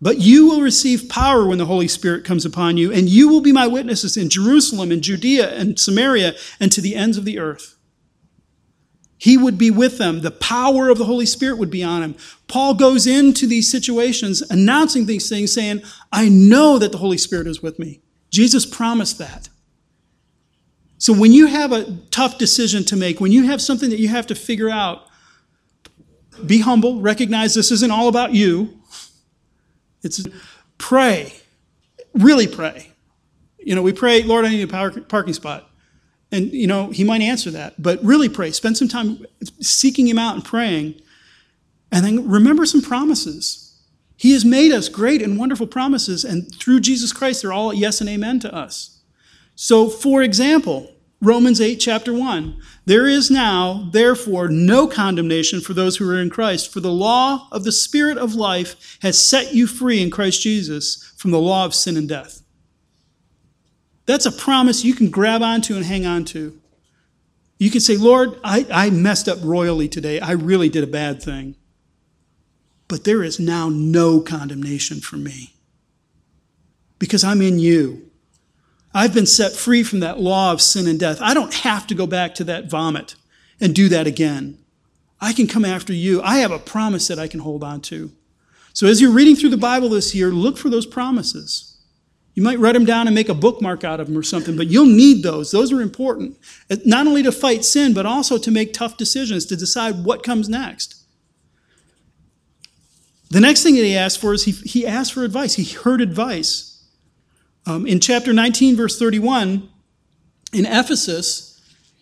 [0.01, 3.41] But you will receive power when the Holy Spirit comes upon you, and you will
[3.41, 7.39] be my witnesses in Jerusalem and Judea and Samaria and to the ends of the
[7.39, 7.75] earth.
[9.21, 10.21] He would be with them.
[10.21, 12.15] The power of the Holy Spirit would be on him.
[12.47, 15.83] Paul goes into these situations announcing these things, saying,
[16.13, 18.01] I know that the Holy Spirit is with me.
[18.31, 19.49] Jesus promised that.
[20.99, 24.09] So when you have a tough decision to make, when you have something that you
[24.09, 25.03] have to figure out,
[26.47, 28.78] be humble, recognize this isn't all about you.
[30.03, 30.25] It's
[30.79, 31.35] pray,
[32.15, 32.93] really pray.
[33.59, 35.71] You know, we pray, Lord, I need a parking spot.
[36.31, 38.51] And, you know, he might answer that, but really pray.
[38.53, 39.25] Spend some time
[39.61, 41.01] seeking him out and praying.
[41.91, 43.65] And then remember some promises.
[44.17, 48.01] He has made us great and wonderful promises, and through Jesus Christ, they're all yes
[48.01, 49.01] and amen to us.
[49.55, 52.57] So, for example, Romans 8, chapter 1.
[52.85, 57.49] There is now, therefore, no condemnation for those who are in Christ, for the law
[57.51, 61.65] of the Spirit of life has set you free in Christ Jesus from the law
[61.65, 62.43] of sin and death.
[64.07, 66.59] That's a promise you can grab onto and hang on to.
[67.59, 70.21] You can say, Lord, I, I messed up royally today.
[70.21, 71.57] I really did a bad thing.
[72.87, 75.55] But there is now no condemnation for me
[76.99, 78.08] because I'm in you.
[78.99, 81.19] I've been set free from that law of sin and death.
[81.21, 83.15] I don't have to go back to that vomit
[83.61, 84.59] and do that again.
[85.21, 86.21] I can come after you.
[86.21, 88.11] I have a promise that I can hold on to.
[88.73, 91.77] So as you're reading through the Bible this year, look for those promises.
[92.35, 94.67] You might write them down and make a bookmark out of them or something, but
[94.67, 95.53] you'll need those.
[95.53, 96.37] Those are important,
[96.85, 100.49] not only to fight sin, but also to make tough decisions, to decide what comes
[100.49, 100.97] next.
[103.31, 105.55] The next thing that he asked for is he, he asked for advice.
[105.55, 106.78] He heard advice.
[107.69, 109.69] Um, in chapter 19, verse 31,
[110.55, 111.61] in Ephesus,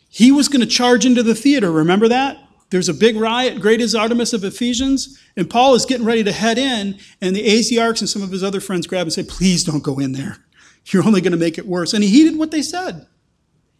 [0.08, 1.72] he was going to charge into the theater.
[1.72, 2.38] Remember that?
[2.70, 6.30] There's a big riot, great is Artemis of Ephesians, and Paul is getting ready to
[6.30, 9.64] head in, and the Asiarchs and some of his other friends grab and say, Please
[9.64, 10.38] don't go in there.
[10.86, 11.92] You're only going to make it worse.
[11.92, 13.08] And he heeded what they said.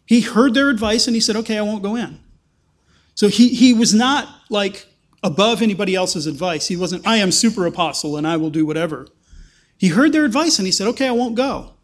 [0.05, 2.19] He heard their advice and he said, Okay, I won't go in.
[3.15, 4.87] So he, he was not like
[5.23, 6.67] above anybody else's advice.
[6.67, 9.07] He wasn't, I am super apostle and I will do whatever.
[9.77, 11.75] He heard their advice and he said, Okay, I won't go.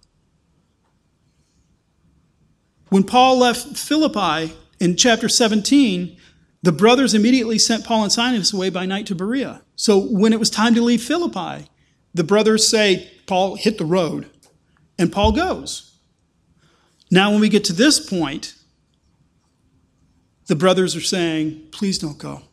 [2.93, 6.15] When Paul left Philippi in chapter 17,
[6.61, 9.63] the brothers immediately sent Paul and Silas away by night to Berea.
[9.75, 11.67] So when it was time to leave Philippi,
[12.13, 14.29] the brothers say, Paul, hit the road.
[14.99, 15.97] And Paul goes.
[17.09, 18.53] Now, when we get to this point,
[20.45, 22.43] the brothers are saying, please don't go.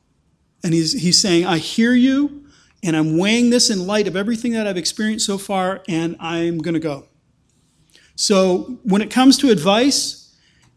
[0.65, 2.47] And he's, he's saying, I hear you,
[2.83, 6.57] and I'm weighing this in light of everything that I've experienced so far, and I'm
[6.57, 7.09] going to go.
[8.17, 10.20] So when it comes to advice,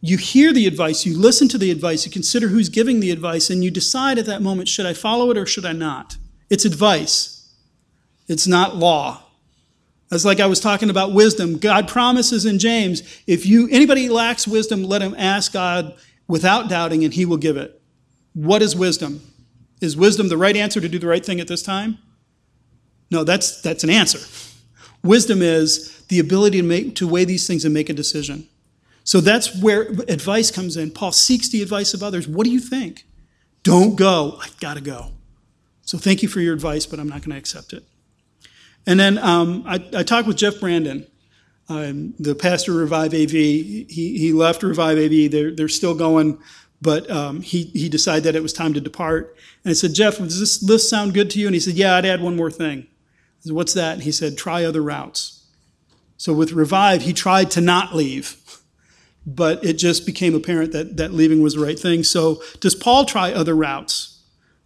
[0.06, 3.50] you hear the advice, you listen to the advice, you consider who's giving the advice,
[3.50, 6.18] and you decide at that moment, should I follow it or should I not?
[6.50, 7.56] It's advice.
[8.28, 9.24] It's not law.
[10.12, 11.58] It's like I was talking about wisdom.
[11.58, 15.96] God promises in James, if you anybody lacks wisdom, let him ask God
[16.28, 17.82] without doubting, and he will give it.
[18.34, 19.22] What is wisdom?
[19.80, 21.98] Is wisdom the right answer to do the right thing at this time?
[23.10, 24.20] No, that's, that's an answer.
[25.02, 28.50] Wisdom is the ability to, make, to weigh these things and make a decision.
[29.04, 30.92] So that's where advice comes in.
[30.92, 32.28] Paul seeks the advice of others.
[32.28, 33.06] What do you think?
[33.64, 34.38] Don't go.
[34.42, 35.12] I've got to go.
[35.82, 37.84] So thank you for your advice, but I'm not going to accept it.
[38.86, 41.08] And then um, I, I, talked with Jeff Brandon,
[41.70, 43.32] um, the pastor of Revive AV.
[43.32, 45.32] He, he left Revive AV.
[45.32, 46.40] They're, they're still going
[46.84, 49.38] but um, he, he decided that it was time to depart.
[49.64, 51.48] And I said, Jeff, does this list sound good to you?
[51.48, 52.80] And he said, Yeah, I'd add one more thing.
[52.80, 53.94] I said, What's that?
[53.94, 55.48] And he said, Try other routes.
[56.18, 58.36] So with Revive, he tried to not leave,
[59.26, 62.04] but it just became apparent that, that leaving was the right thing.
[62.04, 64.14] So does Paul try other routes?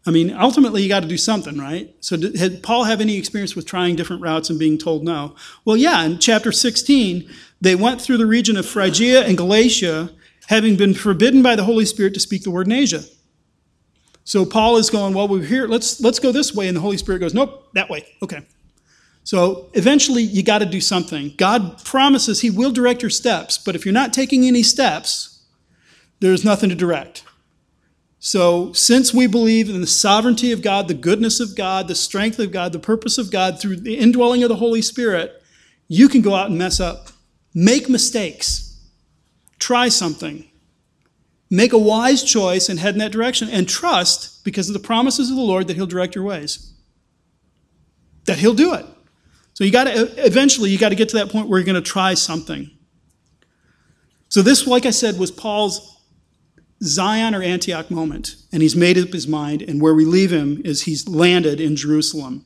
[0.06, 1.94] I mean, ultimately, you got to do something, right?
[2.00, 5.36] So, did, Paul have any experience with trying different routes and being told no?
[5.66, 7.30] Well, yeah, in chapter 16,
[7.60, 10.10] they went through the region of Phrygia and Galatia,
[10.48, 13.04] having been forbidden by the Holy Spirit to speak the word in Asia.
[14.24, 16.68] So Paul is going, well, we're here, let's, let's go this way.
[16.68, 18.06] And the Holy Spirit goes, nope, that way.
[18.22, 18.46] Okay.
[19.28, 21.34] So eventually you got to do something.
[21.36, 25.44] God promises he will direct your steps, but if you're not taking any steps,
[26.22, 27.26] there's nothing to direct.
[28.20, 32.40] So, since we believe in the sovereignty of God, the goodness of God, the strength
[32.40, 35.44] of God, the purpose of God through the indwelling of the Holy Spirit,
[35.90, 37.10] you can go out and mess up,
[37.54, 38.80] make mistakes.
[39.60, 40.50] Try something.
[41.50, 45.30] Make a wise choice and head in that direction and trust because of the promises
[45.30, 46.72] of the Lord that He'll direct your ways.
[48.24, 48.86] That He'll do it.
[49.58, 51.82] So you got to eventually you got to get to that point where you're going
[51.82, 52.70] to try something.
[54.30, 56.00] So this, like I said, was Paul's
[56.84, 60.62] Zion or Antioch moment, and he's made up his mind, and where we leave him
[60.64, 62.46] is he's landed in Jerusalem.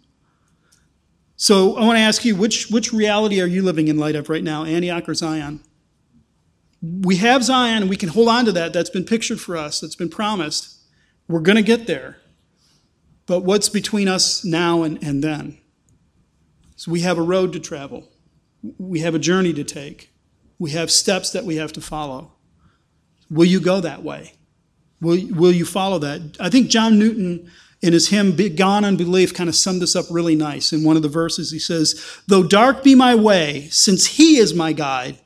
[1.36, 4.30] So I want to ask you, which, which reality are you living in light of
[4.30, 5.60] right now, Antioch or Zion?
[6.82, 8.72] we have Zion and we can hold on to that.
[8.72, 10.78] That's been pictured for us, that's been promised.
[11.28, 12.20] We're going to get there.
[13.26, 15.61] But what's between us now and, and then?
[16.82, 18.10] So we have a road to travel,
[18.80, 20.12] we have a journey to take,
[20.58, 22.32] we have steps that we have to follow.
[23.30, 24.34] Will you go that way?
[25.00, 26.38] Will, will you follow that?
[26.40, 27.52] I think John Newton,
[27.84, 30.74] in his hymn Begone Unbelief, kind of summed this up really nice.
[30.74, 34.56] In one of the verses, he says, Though dark be my way, since he is
[34.56, 35.20] my guide,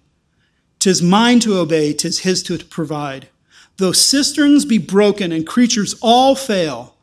[0.80, 3.30] Tis mine to obey, tis his to provide.
[3.78, 6.98] Though cisterns be broken and creatures all fail,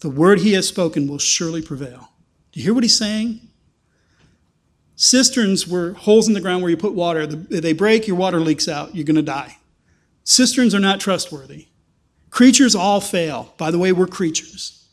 [0.00, 2.10] the word he has spoken will surely prevail.
[2.52, 3.40] Do you hear what he's saying?
[4.96, 7.26] Cisterns were holes in the ground where you put water.
[7.26, 9.58] They break, your water leaks out, you're going to die.
[10.22, 11.66] Cisterns are not trustworthy.
[12.30, 13.54] Creatures all fail.
[13.58, 14.88] By the way, we're creatures.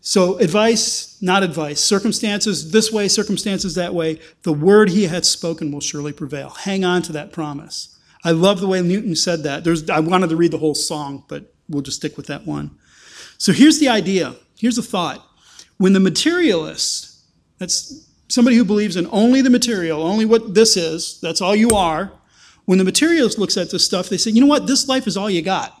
[0.00, 1.80] So, advice, not advice.
[1.80, 4.20] Circumstances this way, circumstances that way.
[4.42, 6.50] The word he had spoken will surely prevail.
[6.50, 7.98] Hang on to that promise.
[8.24, 9.64] I love the way Newton said that.
[9.64, 12.78] There's, I wanted to read the whole song, but we'll just stick with that one.
[13.36, 14.36] So, here's the idea.
[14.56, 15.26] Here's the thought.
[15.76, 17.18] When the materialist,
[17.58, 21.70] that's somebody who believes in only the material, only what this is, that's all you
[21.70, 22.12] are.
[22.64, 24.66] When the materialist looks at this stuff, they say, you know what?
[24.66, 25.80] This life is all you got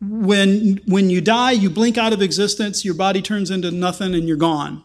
[0.00, 4.26] when when you die you blink out of existence your body turns into nothing and
[4.26, 4.82] you're gone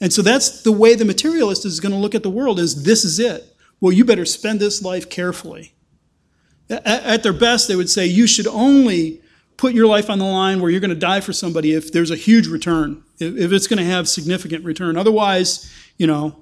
[0.00, 2.84] and so that's the way the materialist is going to look at the world is
[2.84, 5.74] this is it well you better spend this life carefully
[6.70, 9.20] at, at their best they would say you should only
[9.62, 12.10] put your life on the line where you're going to die for somebody if there's
[12.10, 16.36] a huge return if, it's going to have significant return otherwise you know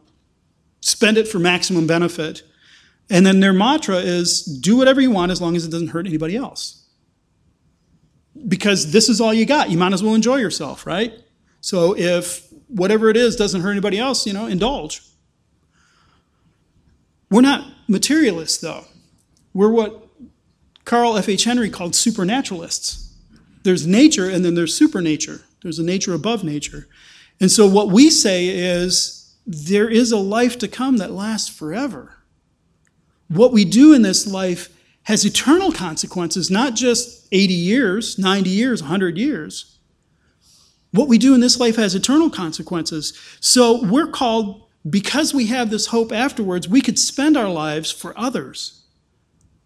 [0.80, 2.42] spend it for maximum benefit
[3.10, 6.06] and then their mantra is do whatever you want as long as it doesn't hurt
[6.06, 6.80] anybody else
[8.48, 9.70] because this is all you got.
[9.70, 11.12] You might as well enjoy yourself, right?
[11.60, 15.02] So if whatever it is doesn't hurt anybody else, you know, indulge.
[17.30, 18.84] We're not materialists, though.
[19.52, 20.08] We're what
[20.84, 21.44] Carl F.H.
[21.44, 23.09] Henry called supernaturalists.
[23.62, 25.42] There's nature and then there's supernature.
[25.62, 26.88] There's a nature above nature.
[27.40, 32.16] And so what we say is there is a life to come that lasts forever.
[33.28, 34.68] What we do in this life
[35.04, 39.78] has eternal consequences, not just 80 years, 90 years, 100 years.
[40.92, 43.12] What we do in this life has eternal consequences.
[43.40, 48.18] So we're called, because we have this hope afterwards, we could spend our lives for
[48.18, 48.82] others.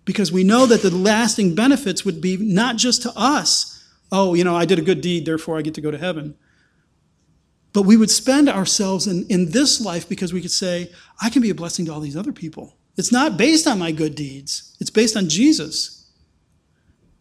[0.05, 3.74] Because we know that the lasting benefits would be not just to us,
[4.15, 6.37] oh, you know, I did a good deed, therefore I get to go to heaven.
[7.73, 11.43] But we would spend ourselves in, in this life because we could say, I can
[11.43, 12.77] be a blessing to all these other people.
[12.97, 16.01] It's not based on my good deeds, it's based on Jesus.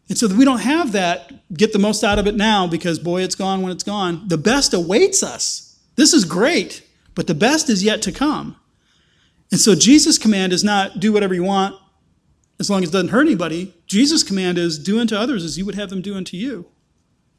[0.09, 3.23] And so we don't have that, get the most out of it now because, boy,
[3.23, 4.27] it's gone when it's gone.
[4.27, 5.79] The best awaits us.
[5.95, 6.85] This is great,
[7.15, 8.57] but the best is yet to come.
[9.49, 11.75] And so Jesus' command is not do whatever you want
[12.59, 13.73] as long as it doesn't hurt anybody.
[13.87, 16.67] Jesus' command is do unto others as you would have them do unto you.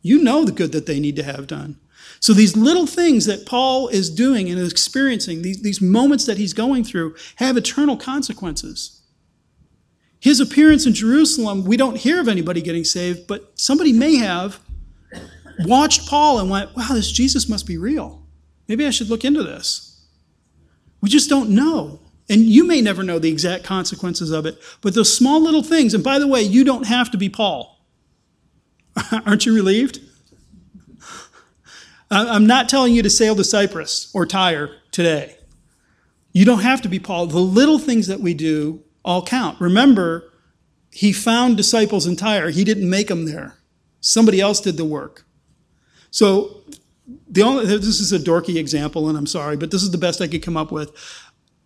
[0.05, 1.81] You know the good that they need to have done.
[2.21, 6.37] So these little things that Paul is doing and is experiencing, these, these moments that
[6.37, 9.01] he's going through, have eternal consequences.
[10.21, 14.61] His appearance in Jerusalem, we don't hear of anybody getting saved, but somebody may have
[15.61, 18.27] watched Paul and went, wow, this Jesus must be real.
[18.69, 20.07] Maybe I should look into this.
[21.01, 22.01] We just don't know.
[22.29, 25.95] And you may never know the exact consequences of it, but those small little things,
[25.95, 27.74] and by the way, you don't have to be Paul.
[29.27, 30.01] Aren't you relieved?
[32.11, 35.37] I'm not telling you to sail to Cyprus or Tyre today.
[36.33, 37.27] You don't have to be Paul.
[37.27, 39.61] The little things that we do all count.
[39.61, 40.33] Remember,
[40.91, 42.51] he found disciples in Tyre.
[42.51, 43.57] He didn't make them there.
[44.01, 45.25] Somebody else did the work.
[46.11, 46.63] So
[47.29, 50.21] the only this is a dorky example, and I'm sorry, but this is the best
[50.21, 50.93] I could come up with.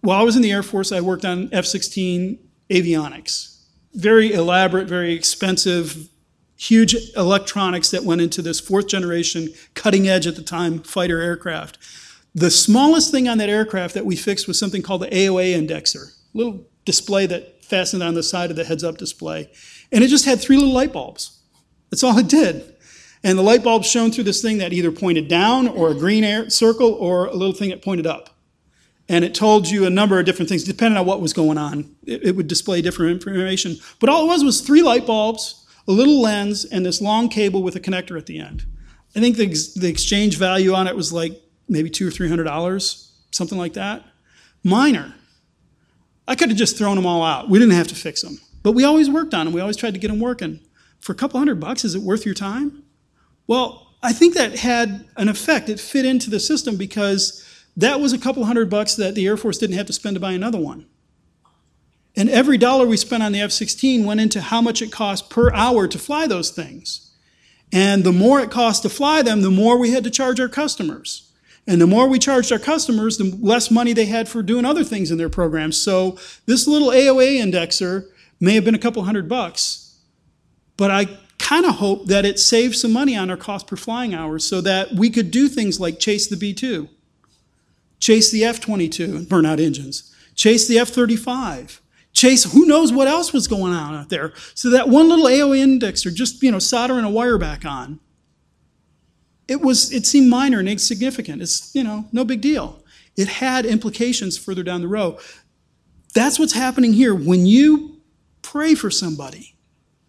[0.00, 2.38] While I was in the Air Force, I worked on F-16
[2.70, 3.64] avionics.
[3.94, 6.08] Very elaborate, very expensive,
[6.58, 11.78] huge electronics that went into this fourth generation, cutting edge at the time fighter aircraft.
[12.34, 16.10] The smallest thing on that aircraft that we fixed was something called the AOA indexer,
[16.34, 19.50] a little display that fastened on the side of the heads up display.
[19.92, 21.40] And it just had three little light bulbs.
[21.90, 22.74] That's all it did.
[23.22, 26.50] And the light bulbs shone through this thing that either pointed down or a green
[26.50, 28.30] circle or a little thing that pointed up.
[29.08, 31.96] And it told you a number of different things, depending on what was going on.
[32.04, 33.76] It, it would display different information.
[34.00, 37.62] But all it was was three light bulbs a little lens, and this long cable
[37.62, 38.64] with a connector at the end.
[39.16, 42.44] I think the, the exchange value on it was like maybe two or three hundred
[42.44, 44.04] dollars, something like that.
[44.62, 45.14] Minor.
[46.28, 47.48] I could have just thrown them all out.
[47.48, 48.38] We didn't have to fix them.
[48.62, 49.54] But we always worked on them.
[49.54, 50.60] We always tried to get them working.
[51.00, 52.82] For a couple hundred bucks, is it worth your time?
[53.46, 55.68] Well, I think that had an effect.
[55.68, 57.44] It fit into the system because
[57.76, 60.20] that was a couple hundred bucks that the Air Force didn't have to spend to
[60.20, 60.86] buy another one.
[62.18, 65.30] And every dollar we spent on the F 16 went into how much it cost
[65.30, 67.12] per hour to fly those things.
[67.72, 70.48] And the more it cost to fly them, the more we had to charge our
[70.48, 71.30] customers.
[71.64, 74.82] And the more we charged our customers, the less money they had for doing other
[74.82, 75.80] things in their programs.
[75.80, 78.08] So this little AOA indexer
[78.40, 80.00] may have been a couple hundred bucks,
[80.76, 84.12] but I kind of hope that it saved some money on our cost per flying
[84.12, 86.88] hour so that we could do things like chase the B 2,
[88.00, 91.80] chase the F 22 and burn out engines, chase the F 35
[92.18, 94.32] Chase, who knows what else was going on out there.
[94.54, 98.00] So that one little AOA indexer, just, you know, soldering a wire back on,
[99.46, 101.40] it was, it seemed minor and insignificant.
[101.40, 102.82] It's, you know, no big deal.
[103.16, 105.18] It had implications further down the road.
[106.12, 107.14] That's what's happening here.
[107.14, 108.00] When you
[108.42, 109.54] pray for somebody,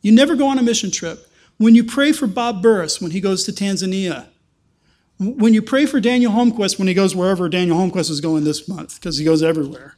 [0.01, 1.31] you never go on a mission trip.
[1.57, 4.25] When you pray for Bob Burris when he goes to Tanzania,
[5.19, 8.67] when you pray for Daniel Holmquist when he goes wherever Daniel Holmquist is going this
[8.67, 9.95] month, because he goes everywhere.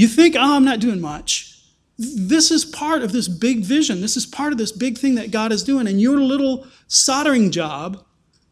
[0.00, 1.60] You think, oh, I'm not doing much.
[1.98, 4.00] This is part of this big vision.
[4.00, 5.86] This is part of this big thing that God is doing.
[5.86, 8.02] And your little soldering job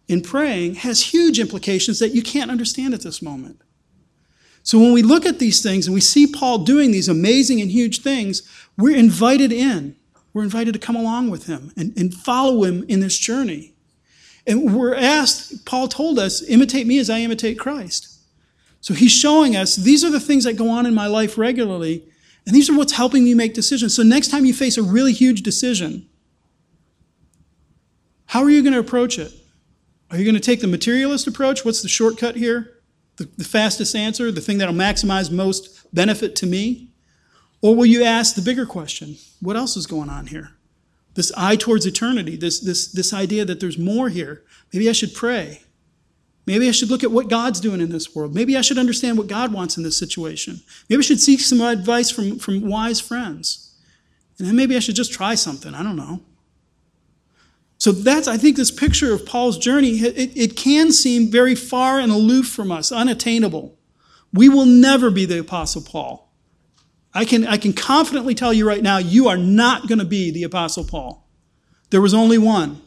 [0.08, 3.62] in praying has huge implications that you can't understand at this moment.
[4.62, 7.70] So when we look at these things and we see Paul doing these amazing and
[7.70, 8.42] huge things,
[8.76, 9.96] we're invited in.
[10.34, 13.72] We're invited to come along with him and, and follow him in this journey.
[14.46, 18.17] And we're asked, Paul told us, imitate me as I imitate Christ.
[18.80, 22.04] So he's showing us these are the things that go on in my life regularly,
[22.46, 23.94] and these are what's helping me make decisions.
[23.94, 26.08] So next time you face a really huge decision,
[28.26, 29.32] how are you going to approach it?
[30.10, 31.64] Are you going to take the materialist approach?
[31.64, 32.74] What's the shortcut here?
[33.16, 36.90] The, the fastest answer, the thing that'll maximize most benefit to me?
[37.60, 39.16] Or will you ask the bigger question?
[39.40, 40.52] What else is going on here?
[41.14, 44.44] This eye towards eternity, this, this, this idea that there's more here.
[44.72, 45.62] Maybe I should pray.
[46.48, 48.34] Maybe I should look at what God's doing in this world.
[48.34, 50.62] Maybe I should understand what God wants in this situation.
[50.88, 53.74] Maybe I should seek some advice from, from wise friends.
[54.38, 55.74] And then maybe I should just try something.
[55.74, 56.22] I don't know.
[57.76, 62.00] So that's, I think, this picture of Paul's journey, it, it can seem very far
[62.00, 63.78] and aloof from us, unattainable.
[64.32, 66.32] We will never be the Apostle Paul.
[67.12, 70.30] I can, I can confidently tell you right now, you are not going to be
[70.30, 71.28] the Apostle Paul.
[71.90, 72.80] There was only one.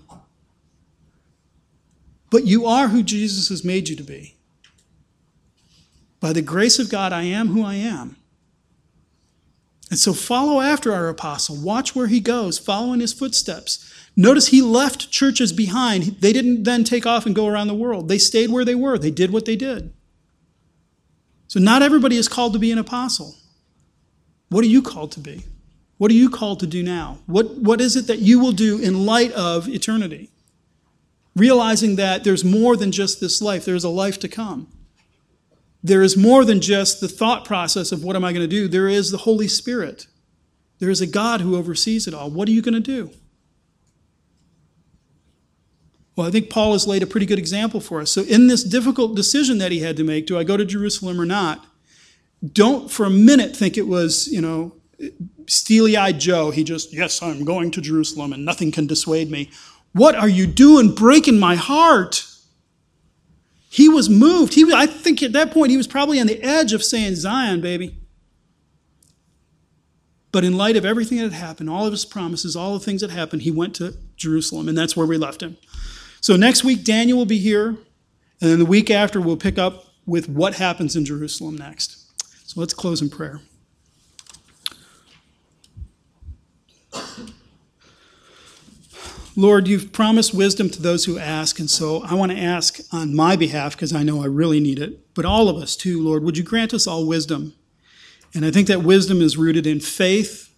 [2.32, 4.36] But you are who Jesus has made you to be.
[6.20, 8.16] By the grace of God, I am who I am.
[9.92, 11.58] And so follow after our apostle.
[11.58, 13.94] Watch where he goes, follow in his footsteps.
[14.16, 16.04] Notice he left churches behind.
[16.22, 18.08] They didn't then take off and go around the world.
[18.08, 19.94] They stayed where they were, they did what they did.
[21.48, 23.36] So not everybody is called to be an apostle.
[24.48, 25.44] What are you called to be?
[25.98, 27.20] What are you called to do now?
[27.26, 30.32] What, what is it that you will do in light of eternity?
[31.36, 34.68] Realizing that there's more than just this life, there's a life to come.
[35.84, 38.68] There is more than just the thought process of what am I going to do?
[38.68, 40.08] There is the Holy Spirit.
[40.80, 42.30] There is a God who oversees it all.
[42.30, 43.12] What are you going to do?
[46.16, 48.12] Well, I think Paul has laid a pretty good example for us.
[48.12, 51.20] So, in this difficult decision that he had to make, do I go to Jerusalem
[51.20, 51.66] or not?
[52.52, 54.76] Don't for a minute think it was, you know,
[55.48, 56.52] steely eyed Joe.
[56.52, 59.50] He just, yes, I'm going to Jerusalem and nothing can dissuade me.
[59.94, 62.26] What are you doing breaking my heart?
[63.70, 64.54] He was moved.
[64.54, 67.62] He, I think at that point he was probably on the edge of saying, Zion,
[67.62, 67.98] baby.
[70.32, 73.02] But in light of everything that had happened, all of his promises, all the things
[73.02, 75.58] that happened, he went to Jerusalem, and that's where we left him.
[76.22, 79.86] So next week, Daniel will be here, and then the week after, we'll pick up
[80.06, 81.98] with what happens in Jerusalem next.
[82.48, 83.42] So let's close in prayer.
[89.36, 93.16] Lord, you've promised wisdom to those who ask, and so I want to ask on
[93.16, 96.24] my behalf because I know I really need it, but all of us too, Lord,
[96.24, 97.54] would you grant us all wisdom?
[98.34, 100.54] And I think that wisdom is rooted in faith.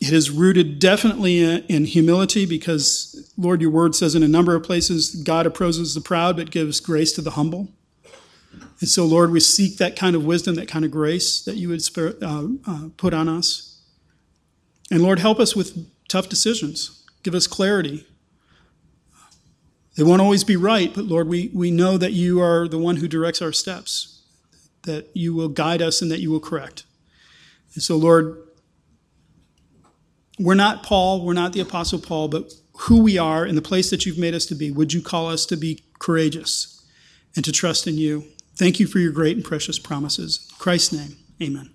[0.00, 4.62] It is rooted definitely in humility because, Lord, your word says in a number of
[4.62, 7.68] places, God opposes the proud but gives grace to the humble.
[8.80, 11.68] And so, Lord, we seek that kind of wisdom, that kind of grace that you
[11.68, 11.82] would
[12.22, 13.80] uh, uh, put on us.
[14.90, 16.97] And Lord, help us with tough decisions.
[17.28, 18.06] Give us clarity.
[19.98, 22.96] They won't always be right, but Lord, we, we know that you are the one
[22.96, 24.22] who directs our steps,
[24.84, 26.84] that you will guide us and that you will correct.
[27.74, 28.38] And so, Lord,
[30.38, 33.90] we're not Paul, we're not the Apostle Paul, but who we are in the place
[33.90, 36.82] that you've made us to be, would you call us to be courageous
[37.36, 38.24] and to trust in you?
[38.56, 40.48] Thank you for your great and precious promises.
[40.48, 41.74] In Christ's name, amen.